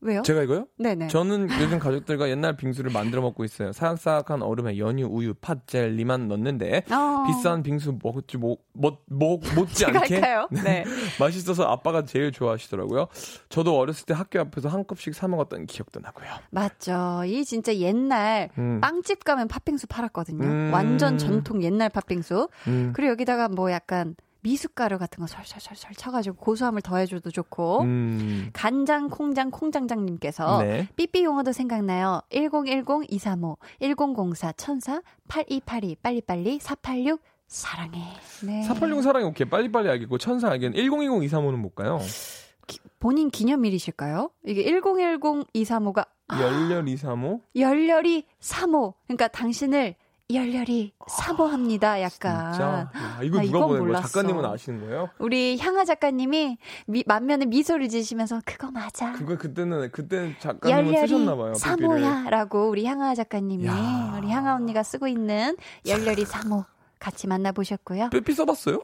[0.00, 0.22] 왜요?
[0.22, 0.66] 제가 이거요?
[0.78, 1.08] 네네.
[1.08, 3.72] 저는 요즘 가족들과 옛날 빙수를 만들어 먹고 있어요.
[3.72, 7.24] 사각사각한 얼음에 연유, 우유, 팥, 젤리만 넣는데 어.
[7.26, 10.20] 비싼 빙수 먹지 못, 못, 못, 못지 제가 않게?
[10.64, 10.84] 네.
[11.18, 13.08] 맛있어서 아빠가 제일 좋아하시더라고요.
[13.48, 16.28] 저도 어렸을 때 학교 앞에서 한 컵씩 사 먹었던 기억도 나고요.
[16.50, 17.22] 맞죠.
[17.26, 18.80] 이 진짜 옛날 음.
[18.80, 20.44] 빵집 가면 팥빙수 팔았거든요.
[20.44, 20.70] 음.
[20.72, 22.48] 완전 전통 옛날 팥빙수.
[22.68, 22.92] 음.
[22.94, 24.14] 그리고 여기다가 뭐 약간
[24.50, 27.80] 미숫가루 같은 거 설설설설 쳐가지고 고소함을 더해줘도 좋고.
[27.82, 28.50] 음.
[28.52, 30.88] 간장, 콩장, 콩장장님께서 네.
[30.94, 32.20] 삐삐 용어도 생각나요.
[32.30, 37.98] 1010-235, 1004, 1004, 8282, 빨리빨리, 486, 사랑해.
[38.44, 38.62] 네.
[38.62, 39.48] 486 사랑이 오케이.
[39.48, 41.98] 빨리빨리 알겠고, 천사 알겠는 1020 235는 뭘까요?
[42.68, 44.30] 기- 본인 기념일이실까요?
[44.44, 46.06] 이게 1010-235가
[46.40, 47.40] 열렬 235?
[47.56, 48.94] 열렬히 3호.
[49.06, 49.96] 그러니까 당신을
[50.32, 52.02] 열렬히 사모합니다.
[52.02, 52.52] 약간.
[52.52, 52.90] 진짜?
[52.96, 54.00] 야, 이거 나 누가 보낸 거예요?
[54.02, 55.08] 작가님은 아시는 거예요?
[55.18, 59.12] 우리 향아 작가님이 미, 만면에 미소를 지으시면서 그거 맞아.
[59.12, 61.52] 그거 그때는 그때는 작가님은 쓰셨나 봐요.
[61.52, 61.54] 삐삐를.
[61.54, 64.18] 사모야라고 우리 향아 작가님이 야.
[64.18, 65.56] 우리 향아 언니가 쓰고 있는
[65.86, 66.64] 열렬히 사모
[66.98, 68.10] 같이 만나 보셨고요.
[68.10, 68.82] 삐삐 써봤어요?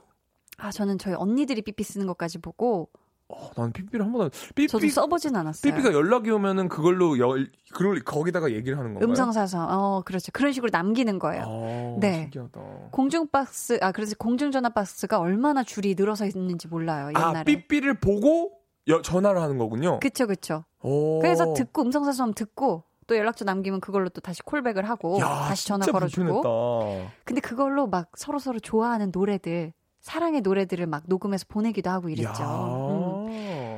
[0.59, 2.89] 아 저는 저희 언니들이 삐삐 쓰는 것까지 보고
[3.35, 5.73] 어, 난 삐삐를 한 번도 삐삐 저도 써보진 않았어요.
[5.75, 9.09] 삐삐가 연락이 오면은 그걸로 열 그걸 거기다가 얘기를 하는 건가요?
[9.09, 11.43] 음성 사서 어 그렇죠 그런 식으로 남기는 거예요.
[11.45, 12.23] 아, 네.
[12.31, 12.61] 신기하다.
[12.91, 17.39] 공중 박스 아 그래서 공중 전화 박스가 얼마나 줄이 늘어서 있는지 몰라요 옛날에.
[17.41, 18.53] 아 삐삐를 보고
[18.89, 19.99] 여- 전화를 하는 거군요.
[20.01, 20.65] 그쵸.
[20.83, 21.21] 오.
[21.21, 25.67] 그래서 듣고 음성 사서 듣고 또 연락처 남기면 그걸로 또 다시 콜백을 하고 야, 다시
[25.67, 26.43] 전화 걸어주고.
[26.43, 27.13] 불편했다.
[27.25, 32.43] 근데 그걸로 막 서로 서로 좋아하는 노래들 사랑의 노래들을 막 녹음해서 보내기도 하고 이랬죠.
[32.43, 33.02] 음.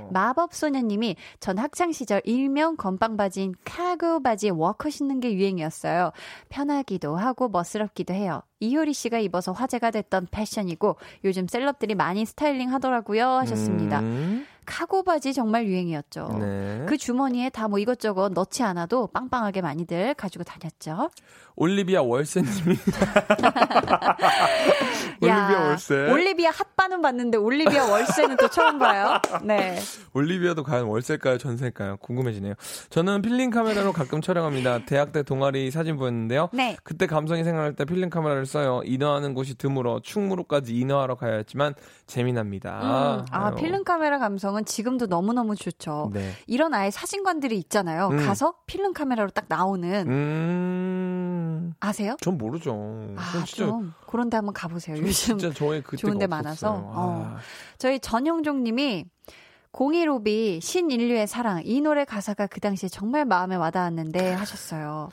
[0.04, 0.10] 야.
[0.12, 6.12] 마법 소녀님이 전 학창 시절 일명 건빵 바지인 카고 바지에 워커 신는 게 유행이었어요.
[6.48, 8.42] 편하기도 하고 멋스럽기도 해요.
[8.60, 14.00] 이효리 씨가 입어서 화제가 됐던 패션이고 요즘 셀럽들이 많이 스타일링 하더라고요 하셨습니다.
[14.00, 16.28] 음, 카고 바지 정말 유행이었죠.
[16.40, 16.86] 네.
[16.88, 21.08] 그 주머니에 다 뭐 이것저것 넣지 않아도 빵빵하게 많이들 가지고 다녔죠.
[21.56, 22.76] 올리비아 월세님이
[25.20, 26.10] 올리비아 월세.
[26.10, 29.18] 올리비아 핫바는 봤는데 올리비아 월세는 또 처음 봐요.
[29.42, 29.78] 네.
[30.12, 31.96] 올리비아도 과연 월세일까요, 전세일까요?
[31.98, 32.54] 궁금해지네요.
[32.90, 34.84] 저는 필름 카메라로 가끔 촬영합니다.
[34.86, 36.48] 대학 때 동아리 사진 보였는데요.
[36.52, 36.76] 네.
[36.82, 38.82] 그때 감성이 생각날 때 필름 카메라를 써요.
[38.84, 41.74] 인화하는 곳이 드물어 충무로까지 인화하러 가야 했지만
[42.06, 42.80] 재미납니다.
[43.20, 43.54] 음, 아.
[43.54, 46.10] 필름 카메라 감성 은 지금도 너무너무 좋죠.
[46.12, 46.32] 네.
[46.46, 48.08] 이런 아예 사진관들이 있잖아요.
[48.08, 48.16] 음.
[48.18, 52.16] 가서 필름 카메라로 딱 나오는 음, 아세요?
[52.20, 52.72] 전 모르죠.
[53.16, 54.96] 아, 전 진짜 좀 그런 데 한번 가보세요.
[54.96, 56.26] 전 요즘 진짜 저의 그때가 좋은 데.
[56.26, 56.72] 많아서.
[56.72, 57.34] 어.
[57.34, 57.38] 아,
[57.78, 59.04] 저희 전영종 님이
[59.72, 65.08] 015비 신인류의 사랑 이 노래 가사가 그 당시에 정말 마음에 와닿았는데 하셨어요.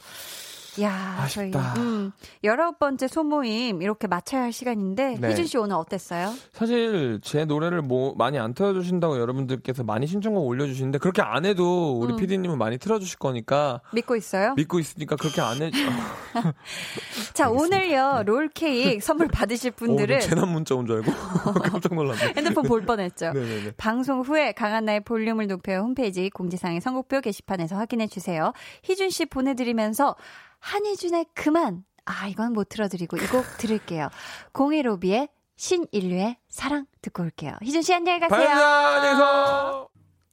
[0.80, 1.74] 야, 아쉽다.
[1.76, 2.11] 저희 음,
[2.45, 5.30] 19번째 소모임 이렇게 마쳐야 할 시간인데 네.
[5.32, 6.34] 희준 씨 오늘 어땠어요?
[6.53, 11.45] 사실 제 노래를 뭐 많이 안 틀어 주신다고 여러분들께서 많이 신청곡 올려 주시는데 그렇게 안
[11.45, 12.17] 해도 우리 음.
[12.17, 14.53] PD님은 많이 틀어 주실 거니까 믿고 있어요?
[14.55, 15.72] 믿고 있으니까 그렇게 안 해.
[17.34, 18.24] 자, 오늘요.
[18.26, 21.11] 롤 케이크 선물 받으실 분들은 어, 재난 문자 온 줄 알고
[21.63, 22.34] 깜짝 놀랐네.
[22.38, 23.34] 핸드폰 볼 뻔했죠.
[23.34, 23.72] 네네네.
[23.78, 28.53] 방송 후에 강한나의 볼륨을 높여 홈페이지 공지사항의 선곡표 게시판에서 확인해 주세요.
[28.84, 30.15] 희준 씨 보내 드리면서
[30.62, 31.84] 한희준의 그만.
[32.05, 34.09] 아, 이건 못 틀어드리고 이 곡 들을게요.
[34.53, 37.53] 015B의 신인류의 사랑 듣고 올게요.
[37.62, 38.49] 희준 씨 안녕히 가세요.
[38.49, 39.88] 안녕하세요.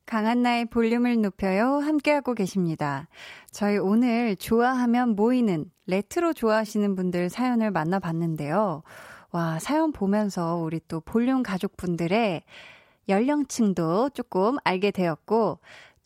[0.06, 1.80] 강한나의 볼륨을 높여요.
[1.80, 3.08] 함께하고 계십니다.
[3.50, 8.82] 저희 오늘 좋아하면 모이는 레트로 좋아하시는 분들 사연을 만나봤는데요.
[9.32, 12.42] 와, 사연 보면서 우리 또 볼륨 가족분들의
[13.10, 15.58] 연령층도 조금 알게 되었고,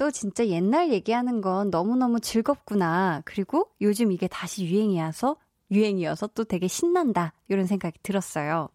[0.02, 3.22] 또 진짜 옛날 얘기하는 건 너무너무 즐겁구나.
[3.24, 5.36] 그리고 요즘 이게 다시 유행이어서,
[5.70, 7.34] 유행이어서 또 되게 신난다.
[7.46, 8.68] 이런 생각이 들었어요.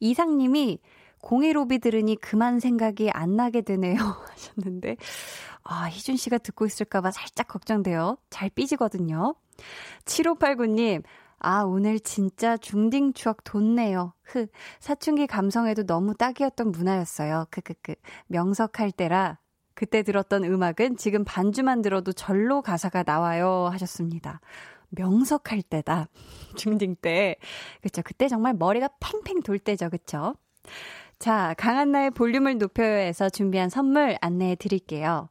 [0.00, 0.80] 이상님이
[1.20, 3.94] 015비 들으니 그만 생각이 안 나게 되네요.
[4.28, 4.96] 하셨는데,
[5.62, 8.16] 아, 희준 씨가 듣고 있을까봐 살짝 걱정돼요.
[8.28, 9.36] 잘 삐지거든요.
[10.04, 11.04] 7589님,
[11.38, 14.14] 아, 오늘 진짜 중딩 추억 돋네요.
[14.24, 14.48] 흐,
[14.80, 17.46] 사춘기 감성에도 너무 딱이었던 문화였어요.
[17.52, 17.94] 크크크.
[18.26, 19.38] 명석할 때라
[19.82, 23.68] 그때 들었던 음악은 지금 반주만 들어도 절로 가사가 나와요.
[23.72, 24.40] 하셨습니다.
[24.90, 26.06] 명석할 때다.
[26.56, 27.34] 중딩 때.
[27.80, 28.00] 그쵸.
[28.04, 29.90] 그때 정말 머리가 팽팽 돌 때죠.
[29.90, 30.36] 그쵸.
[31.18, 35.28] 자, 강한나의 볼륨을 높여요에서 준비한 선물 안내해 드릴게요.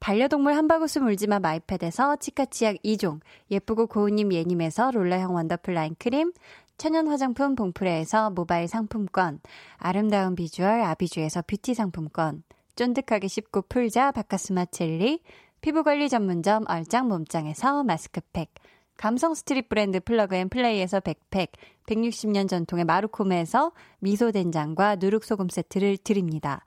[0.00, 3.20] 반려동물 한바구스 물지마 마이패드에서 치카치약 2종,
[3.50, 6.32] 예쁘고 고운님 예님에서 롤라형 원더풀 라인 크림,
[6.78, 9.40] 천연 화장품 봉프레에서 모바일 상품권,
[9.76, 12.42] 아름다운 비주얼 아비주에서 뷰티 상품권,
[12.80, 15.20] 쫀득하게 씹고 풀자 바카스마 첼리,
[15.60, 18.48] 피부관리 전문점 얼짱 몸짱에서 마스크팩,
[18.96, 21.52] 감성 스트릿 브랜드 플러그 앤 플레이에서 백팩,
[21.86, 26.64] 160년 전통의 마루코메에서 미소된장과 누룩소금 세트를 드립니다.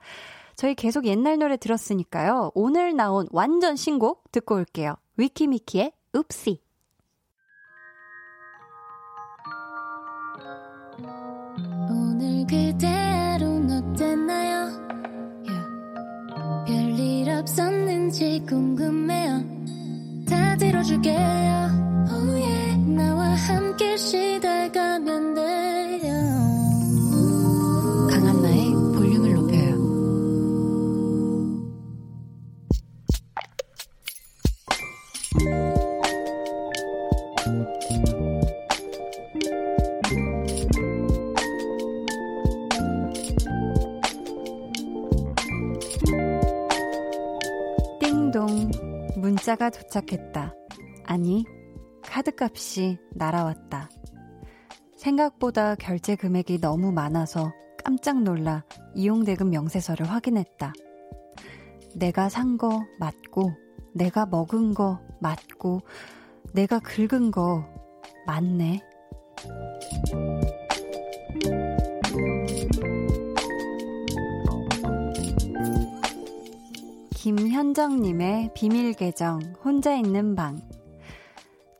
[0.54, 2.52] 저희 계속 옛날 노래 들었으니까요.
[2.54, 4.94] 오늘 나온 완전 신곡 듣고 올게요.
[5.16, 6.60] 위키미키의 읍시.
[11.90, 14.23] 오늘 그대로는 어
[17.44, 19.44] 없었는지 궁금해요.
[20.26, 21.83] 다 들어줄게요.
[49.54, 50.52] 문자가 도착했다.
[51.04, 51.44] 아니,
[52.02, 53.88] 카드값이 날아왔다.
[54.96, 57.52] 생각보다 결제 금액이 너무 많아서
[57.84, 60.72] 깜짝 놀라 이용대금 명세서를 확인했다.
[61.94, 63.52] 내가 산 거 맞고,
[63.94, 65.82] 내가 먹은 거 맞고,
[66.52, 67.64] 내가 긁은 거
[68.26, 68.80] 맞네.
[77.24, 80.60] 김현정님의 비밀 계정, 혼자 있는 방.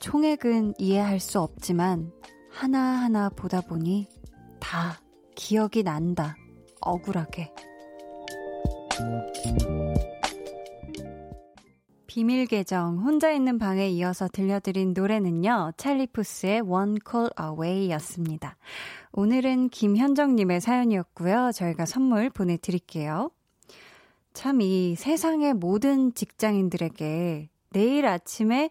[0.00, 2.10] 총액은 이해할 수 없지만,
[2.50, 4.08] 하나하나 보다 보니
[4.58, 5.02] 다
[5.34, 6.34] 기억이 난다.
[6.80, 7.52] 억울하게.
[12.06, 15.72] 비밀 계정 혼자 있는 방에 이어서 들려드린 노래는요.
[15.76, 18.56] 찰리푸스의 One Call Away 였습니다.
[19.12, 21.50] 오늘은 김현정님의 사연이었고요.
[21.52, 23.30] 저희가 선물 보내드릴게요.
[24.34, 28.68] 참 이 세상의 모든 직장인들에게 내일 아침에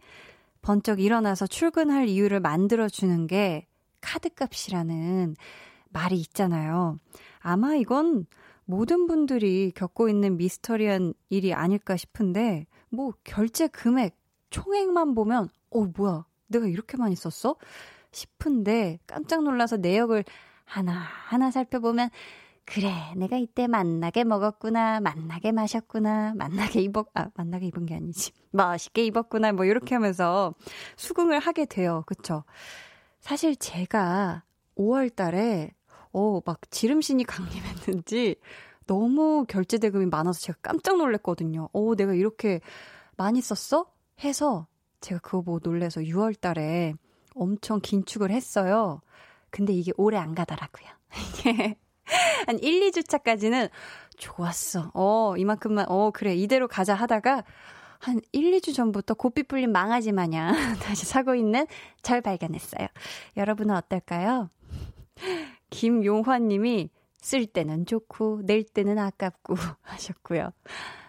[0.61, 3.65] 번쩍 일어나서 출근할 이유를 만들어주는 게
[4.01, 5.35] 카드값이라는
[5.89, 6.99] 말이 있잖아요.
[7.39, 8.25] 아마 이건
[8.65, 14.17] 모든 분들이 겪고 있는 미스터리한 일이 아닐까 싶은데, 뭐, 결제 금액,
[14.51, 17.55] 총액만 보면, 어, 뭐야, 내가 이렇게 많이 썼어?
[18.11, 20.23] 싶은데, 깜짝 놀라서 내역을
[20.65, 22.09] 하나하나 살펴보면,
[22.65, 28.31] 그래, 내가 이때 만나게 먹었구나, 만나게 마셨구나, 만나게 입었, 아, 만나게 입은 게 아니지.
[28.51, 30.53] 맛있게 입었구나, 뭐, 이렇게 하면서
[30.95, 32.03] 수긍을 하게 돼요.
[32.05, 32.43] 그쵸?
[33.19, 34.43] 사실 제가
[34.77, 35.71] 5월 달에
[36.13, 38.35] 어, 막 지름신이 강림했는지
[38.85, 41.69] 너무 결제 대금이 많아서 제가 깜짝 놀랐거든요.
[41.73, 42.61] 어, 내가 이렇게
[43.17, 43.85] 많이 썼어?
[44.23, 44.67] 해서
[45.01, 46.93] 제가 그거 보고 놀래서 6월 달에
[47.35, 49.01] 엄청 긴축을 했어요.
[49.49, 50.87] 근데 이게 오래 안 가더라고요.
[51.39, 51.77] 이게
[52.47, 53.69] 한 1, 2주차까지는
[54.17, 54.91] 좋았어.
[54.93, 57.43] 어, 이만큼만, 어, 그래, 이대로 가자 하다가
[57.99, 60.53] 한 1, 2주 전부터 고삐 풀린 망아지 마냥
[60.83, 61.65] 다시 사고 있는
[62.01, 62.87] 절 발견했어요.
[63.37, 64.49] 여러분은 어떨까요?
[65.69, 66.89] 김용환 님이
[67.21, 70.51] 쓸 때는 좋고, 낼 때는 아깝고 하셨고요.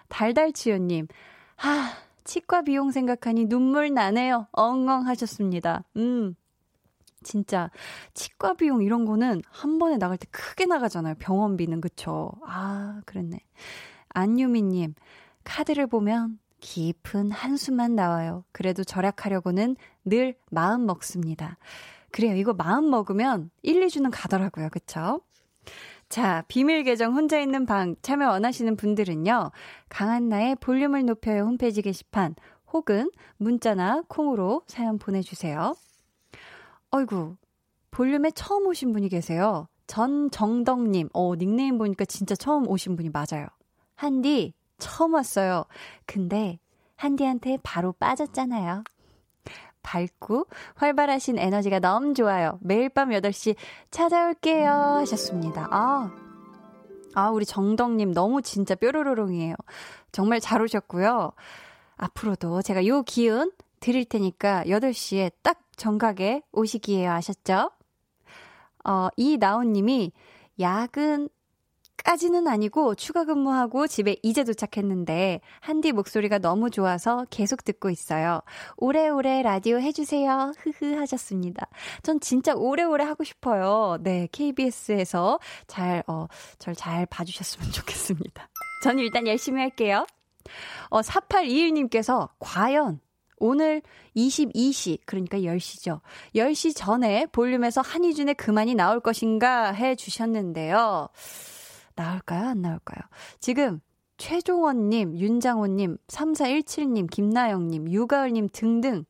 [0.09, 1.09] 달달치요님,
[1.57, 1.91] 하,
[2.25, 4.47] 치과 비용 생각하니 눈물 나네요.
[4.53, 5.85] 엉엉 하셨습니다.
[5.97, 6.37] 음.
[7.25, 7.71] 진짜
[8.15, 11.17] 치과 비용 이런 거는 한 번에 나갈 때 크게 나가잖아요.
[11.19, 12.31] 병원비는 그쵸?
[12.47, 13.41] 아, 그랬네.
[14.11, 14.95] 안유미님,
[15.43, 18.45] 카드를 보면 깊은 한숨만 나와요.
[18.53, 21.59] 그래도 절약하려고는 늘 마음 먹습니다.
[22.11, 22.37] 그래요.
[22.37, 24.69] 이거 마음 먹으면 1, 2주는 가더라고요.
[24.71, 25.21] 그쵸?
[26.09, 29.51] 자, 비밀 계정 혼자 있는 방 참여 원하시는 분들은요.
[29.89, 32.35] 강한나의 볼륨을 높여요 홈페이지 게시판
[32.73, 35.75] 혹은 문자나 콩으로 사연 보내주세요.
[36.95, 37.35] 어이구,
[37.91, 39.67] 볼륨에 처음 오신 분이 계세요.
[39.89, 43.49] 전정덕님, 어, 닉네임 보니까 진짜 처음 오신 분이 맞아요.
[43.97, 45.65] 한디, 처음 왔어요.
[46.07, 46.61] 근데,
[46.95, 48.85] 한디한테 바로 빠졌잖아요.
[49.83, 52.61] 밝고 활발하신 에너지가 너무 좋아요.
[52.63, 53.57] 매일 밤 8시
[53.91, 54.71] 찾아올게요.
[54.71, 55.67] 하셨습니다.
[55.73, 56.13] 아,
[57.15, 59.57] 아, 우리 정덕님 너무 진짜 뾰로로롱이에요.
[60.13, 61.33] 정말 잘 오셨고요.
[61.97, 67.11] 앞으로도 제가 요 기운 드릴 테니까 8시에 딱 정각에 오시기에요.
[67.13, 67.71] 아셨죠?
[68.85, 70.13] 어, 이나온님이
[70.61, 71.29] 야근
[72.05, 78.43] 까지는 아니고 추가 근무하고 집에 이제 도착했는데 한디 목소리가 너무 좋아서 계속 듣고 있어요.
[78.77, 80.53] 오래오래 라디오 해주세요.
[80.59, 81.67] 흐흐 하셨습니다.
[82.03, 83.97] 전 진짜 오래오래 하고 싶어요.
[84.03, 86.27] 네, KBS에서 잘, 어,
[86.59, 88.49] 절 잘 봐주셨으면 좋겠습니다.
[88.83, 90.05] 전 일단 열심히 할게요.
[90.91, 93.01] 어, 4821님께서 과연
[93.45, 93.83] 오늘
[94.17, 96.01] 22시, 그러니까 10시죠.
[96.35, 101.11] 10시 전에 볼륨에서 한희준의 그만이 나올 것인가 해 주셨는데요.
[101.95, 102.49] 나올까요?
[102.49, 103.03] 안 나올까요?
[103.41, 103.81] 지금
[104.17, 109.05] 최종원님, 윤장호님, 3417님, 김나영님, 유가을님 등등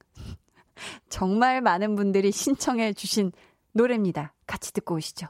[1.08, 3.30] 정말 많은 분들이 신청해 주신
[3.70, 4.34] 노래입니다.
[4.48, 5.28] 같이 듣고 오시죠.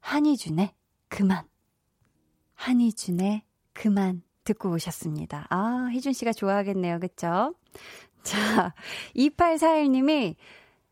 [0.00, 0.74] 한희준의
[1.08, 1.46] 그만.
[2.52, 5.46] 한희준의 그만 듣고 오셨습니다.
[5.48, 7.00] 아, 희준 씨가 좋아하겠네요.
[7.00, 7.54] 그쵸?
[8.22, 8.74] 자,
[9.16, 10.36] 2841님이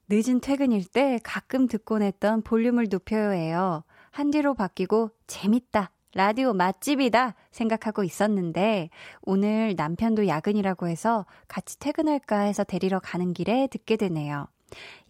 [0.09, 3.85] 늦은 퇴근일 때 가끔 듣곤 했던 볼륨을 높여요예요.
[4.11, 5.93] 한디로 바뀌고 재밌다.
[6.15, 8.91] 라디오 맛집이다 생각하고 있었는데
[9.23, 14.49] 오늘 남편도 야근이라고 해서 같이 퇴근할까 해서 데리러 가는 길에 듣게 되네요.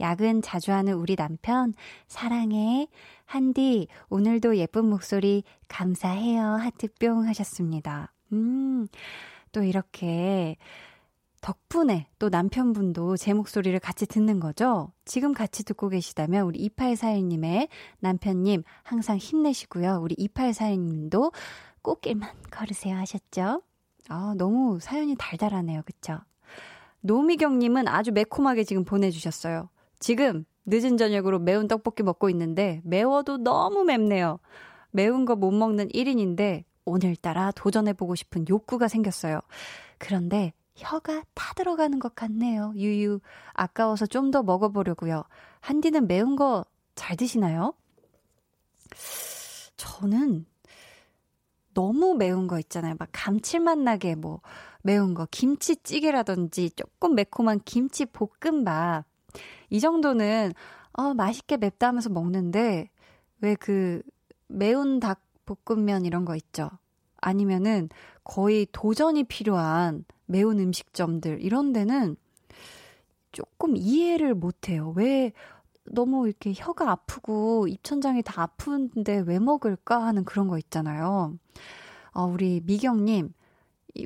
[0.00, 1.72] 야근 자주 하는 우리 남편
[2.06, 2.88] 사랑해
[3.24, 8.12] 한디 오늘도 예쁜 목소리 감사해요 하트뿅 하셨습니다.
[8.32, 8.86] 음.
[9.52, 10.56] 또 이렇게
[11.40, 14.92] 덕분에 또 남편분도 제 목소리를 같이 듣는 거죠?
[15.04, 17.68] 지금 같이 듣고 계시다면 우리 2841님의
[18.00, 20.00] 남편님 항상 힘내시고요.
[20.02, 21.32] 우리 2841님도
[21.82, 23.62] 꽃길만 걸으세요 하셨죠?
[24.08, 25.82] 아, 너무 사연이 달달하네요.
[25.84, 26.18] 그쵸?
[27.00, 29.70] 노미경님은 아주 매콤하게 지금 보내주셨어요.
[29.98, 34.38] 지금 늦은 저녁으로 매운 떡볶이 먹고 있는데 매워도 너무 맵네요.
[34.90, 39.40] 매운 거 못 먹는 1인인데 오늘따라 도전해보고 싶은 욕구가 생겼어요.
[39.98, 42.72] 그런데 혀가 타 들어가는 것 같네요.
[42.76, 43.20] 유유.
[43.54, 45.24] 아까워서 좀 더 먹어보려고요.
[45.60, 46.64] 한디는 매운 거
[46.96, 47.74] 잘 드시나요?
[49.76, 50.44] 저는
[51.74, 52.94] 너무 매운 거 있잖아요.
[52.98, 54.40] 막 감칠맛 나게 뭐
[54.82, 59.04] 매운 거 김치찌개라든지 조금 매콤한 김치 볶음밥
[59.70, 60.52] 이 정도는
[60.92, 62.90] 어 맛있게 맵다 하면서 먹는데
[63.40, 64.02] 왜 그
[64.48, 66.70] 매운 닭 볶음면 이런 거 있죠.
[67.20, 67.88] 아니면은
[68.24, 72.16] 거의 도전이 필요한 매운 음식점들 이런 데는
[73.32, 74.92] 조금 이해를 못 해요.
[74.96, 75.32] 왜
[75.84, 81.34] 너무 이렇게 혀가 아프고 입천장이 다 아픈데 왜 먹을까 하는 그런 거 있잖아요.
[82.12, 83.32] 어, 우리 미경님,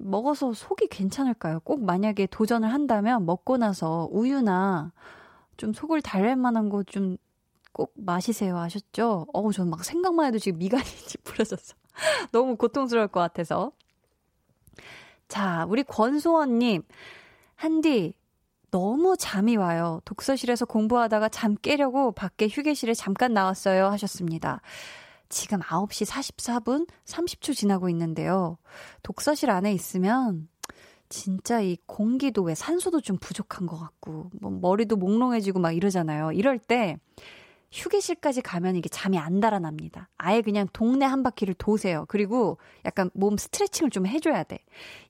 [0.03, 1.61] 먹어서 속이 괜찮을까요?
[1.61, 4.93] 꼭 만약에 도전을 한다면 먹고 나서 우유나
[5.57, 7.16] 좀 속을 달랠 만한 거 좀
[7.72, 8.59] 꼭 마시세요.
[8.59, 9.27] 아셨죠?
[9.33, 11.75] 어우, 전 막 생각만 해도 지금 미간이 찌푸려졌어.
[12.33, 13.72] 너무 고통스러울 것 같아서.
[15.29, 16.83] 자, 우리 권소원님.
[17.57, 18.14] 한디,
[18.70, 20.01] 너무 잠이 와요.
[20.05, 23.87] 독서실에서 공부하다가 잠 깨려고 밖에 휴게실에 잠깐 나왔어요.
[23.87, 24.61] 하셨습니다.
[25.29, 28.59] 지금 9시 44분 30초 지나고 있는데요.
[29.03, 30.49] 독서실 안에 있으면
[31.09, 36.33] 진짜 이 공기도 왜 산소도 좀 부족한 것 같고, 뭐 머리도 몽롱해지고 막 이러잖아요.
[36.33, 36.97] 이럴 때
[37.75, 40.09] 휴게실까지 가면 이게 잠이 안 달아납니다.
[40.16, 42.05] 아예 그냥 동네 한 바퀴를 도세요.
[42.09, 44.59] 그리고 약간 몸 스트레칭을 좀 해줘야 돼.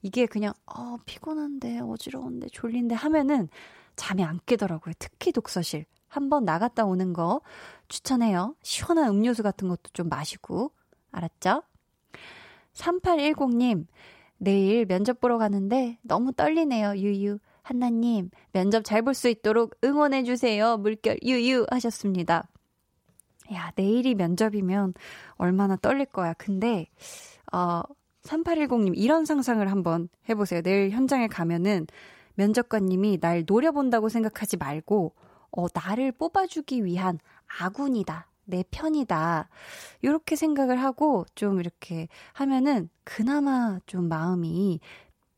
[0.00, 3.48] 이게 그냥, 어, 피곤한데, 어지러운데, 졸린데 하면은
[3.96, 4.94] 잠이 안 깨더라고요.
[4.98, 5.84] 특히 독서실.
[6.08, 7.42] 한번 나갔다 오는 거
[7.88, 8.56] 추천해요.
[8.62, 10.72] 시원한 음료수 같은 것도 좀 마시고.
[11.12, 11.62] 알았죠?
[12.72, 13.86] 3810님,
[14.38, 17.38] 내일 면접 보러 가는데 너무 떨리네요, 유유.
[17.62, 20.78] 한나님, 면접 잘 볼 수 있도록 응원해주세요.
[20.78, 22.48] 물결 유유 하셨습니다.
[23.52, 24.94] 야, 내일이 면접이면
[25.36, 26.32] 얼마나 떨릴 거야.
[26.34, 26.86] 근데,
[27.52, 27.82] 어,
[28.22, 30.62] 3810님, 이런 상상을 한번 해보세요.
[30.62, 31.86] 내일 현장에 가면은
[32.36, 35.14] 면접관님이 날 노려본다고 생각하지 말고,
[35.56, 37.18] 어, 나를 뽑아주기 위한
[37.60, 38.28] 아군이다.
[38.46, 39.48] 내 편이다.
[40.02, 44.80] 이렇게 생각을 하고 좀 이렇게 하면은 그나마 좀 마음이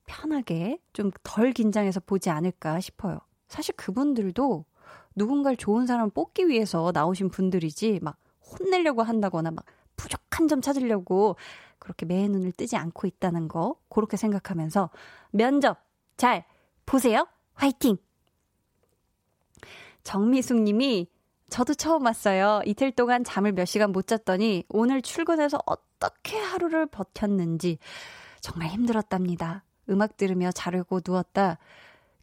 [0.06, 3.18] 편하게 좀 덜 긴장해서 보지 않을까 싶어요.
[3.48, 4.64] 사실 그분들도
[5.16, 9.64] 누군가를 좋은 사람을 뽑기 위해서 나오신 분들이지 막 혼내려고 한다거나 막
[9.96, 11.36] 부족한 점 찾으려고
[11.78, 14.90] 그렇게 매의 눈을 뜨지 않고 있다는 거 그렇게 생각하면서
[15.30, 15.78] 면접
[16.16, 16.44] 잘
[16.84, 17.26] 보세요.
[17.54, 17.96] 화이팅!
[20.04, 21.08] 정미숙 님이
[21.48, 22.60] 저도 처음 왔어요.
[22.64, 27.78] 이틀 동안 잠을 몇 시간 못 잤더니 오늘 출근해서 어떻게 하루를 버텼는지
[28.40, 29.64] 정말 힘들었답니다.
[29.88, 31.58] 음악 들으며 자르고 누웠다.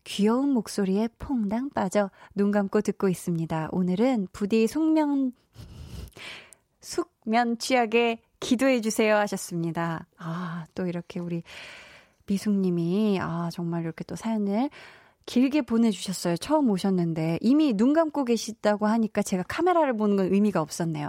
[0.04, 3.70] 귀여운 목소리에 퐁당 빠져 눈 감고 듣고 있습니다.
[3.72, 5.34] 오늘은 부디 숙면,
[6.82, 10.08] 숙면 취하게 기도해 주세요 하셨습니다.
[10.18, 11.43] 아, 또 이렇게 우리
[12.26, 14.70] 미숙님이, 아, 정말 이렇게 또 사연을
[15.26, 16.36] 길게 보내주셨어요.
[16.38, 17.39] 처음 오셨는데.
[17.41, 21.08] 이미 눈 감고 계시다고 하니까 제가 카메라를 보는 건 의미가 없었네요.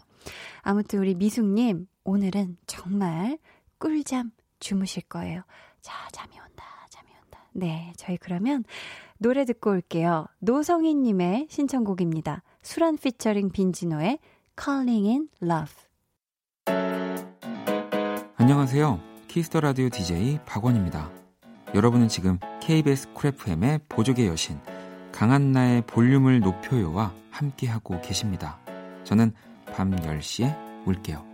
[0.62, 3.38] 아무튼 우리 미숙님, 오늘은 정말
[3.78, 4.30] 꿀잠
[4.60, 5.42] 주무실 거예요.
[5.80, 6.43] 자, 잠이 온다.
[7.54, 8.64] 네, 저희 그러면
[9.18, 10.26] 노래 듣고 올게요.
[10.40, 12.42] 노성희님의 신청곡입니다.
[12.62, 14.18] 수란 피처링 빈지노의
[14.60, 15.74] Calling in Love.
[18.36, 19.00] 안녕하세요.
[19.28, 21.10] Kiss the Radio DJ 박원입니다.
[21.74, 24.58] 여러분은 지금 KBS Cool FM의 보조개 여신
[25.12, 28.58] 강한나의 볼륨을 높여요와 함께하고 계십니다.
[29.04, 29.32] 저는
[29.72, 31.24] 밤 10시에 올게요.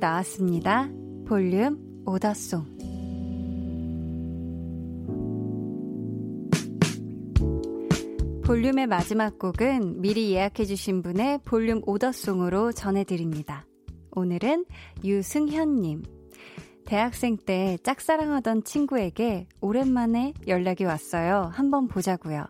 [0.00, 0.88] 나왔습니다.
[1.26, 2.64] 볼륨 오더송.
[8.44, 13.66] 볼륨의 마지막 곡은 미리 예약해주신 분의 볼륨 오더송으로 전해드립니다.
[14.12, 14.64] 오늘은
[15.04, 16.02] 유승현님.
[16.86, 21.50] 대학생 때 짝사랑하던 친구에게 오랜만에 연락이 왔어요.
[21.52, 22.46] 한번 보자고요.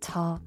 [0.00, 0.40] 저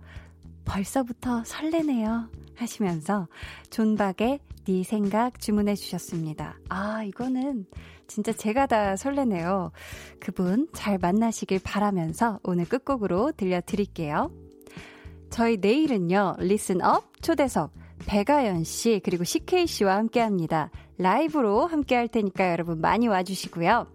[0.68, 2.30] 벌써부터 설레네요.
[2.56, 3.28] 하시면서
[3.70, 6.58] 존박의 네 생각 주문해 주셨습니다.
[6.70, 7.66] 아, 이거는
[8.08, 9.72] 진짜 제가 다 설레네요.
[10.20, 14.32] 그분 잘 만나시길 바라면서 오늘 끝곡으로 들려드릴게요.
[15.30, 17.72] 저희 내일은요, Listen Up 초대석
[18.06, 20.70] 백아연 씨 그리고 CK 씨와 함께 합니다.
[20.98, 23.88] 라이브로 함께 할 테니까 여러분 많이 와주시고요.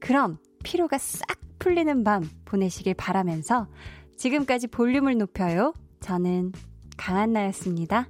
[0.00, 1.26] 그럼 피로가 싹
[1.58, 3.68] 풀리는 밤 보내시길 바라면서
[4.16, 5.72] 지금까지 볼륨을 높여요.
[6.00, 6.52] 저는
[6.96, 8.08] 강한나였습니다.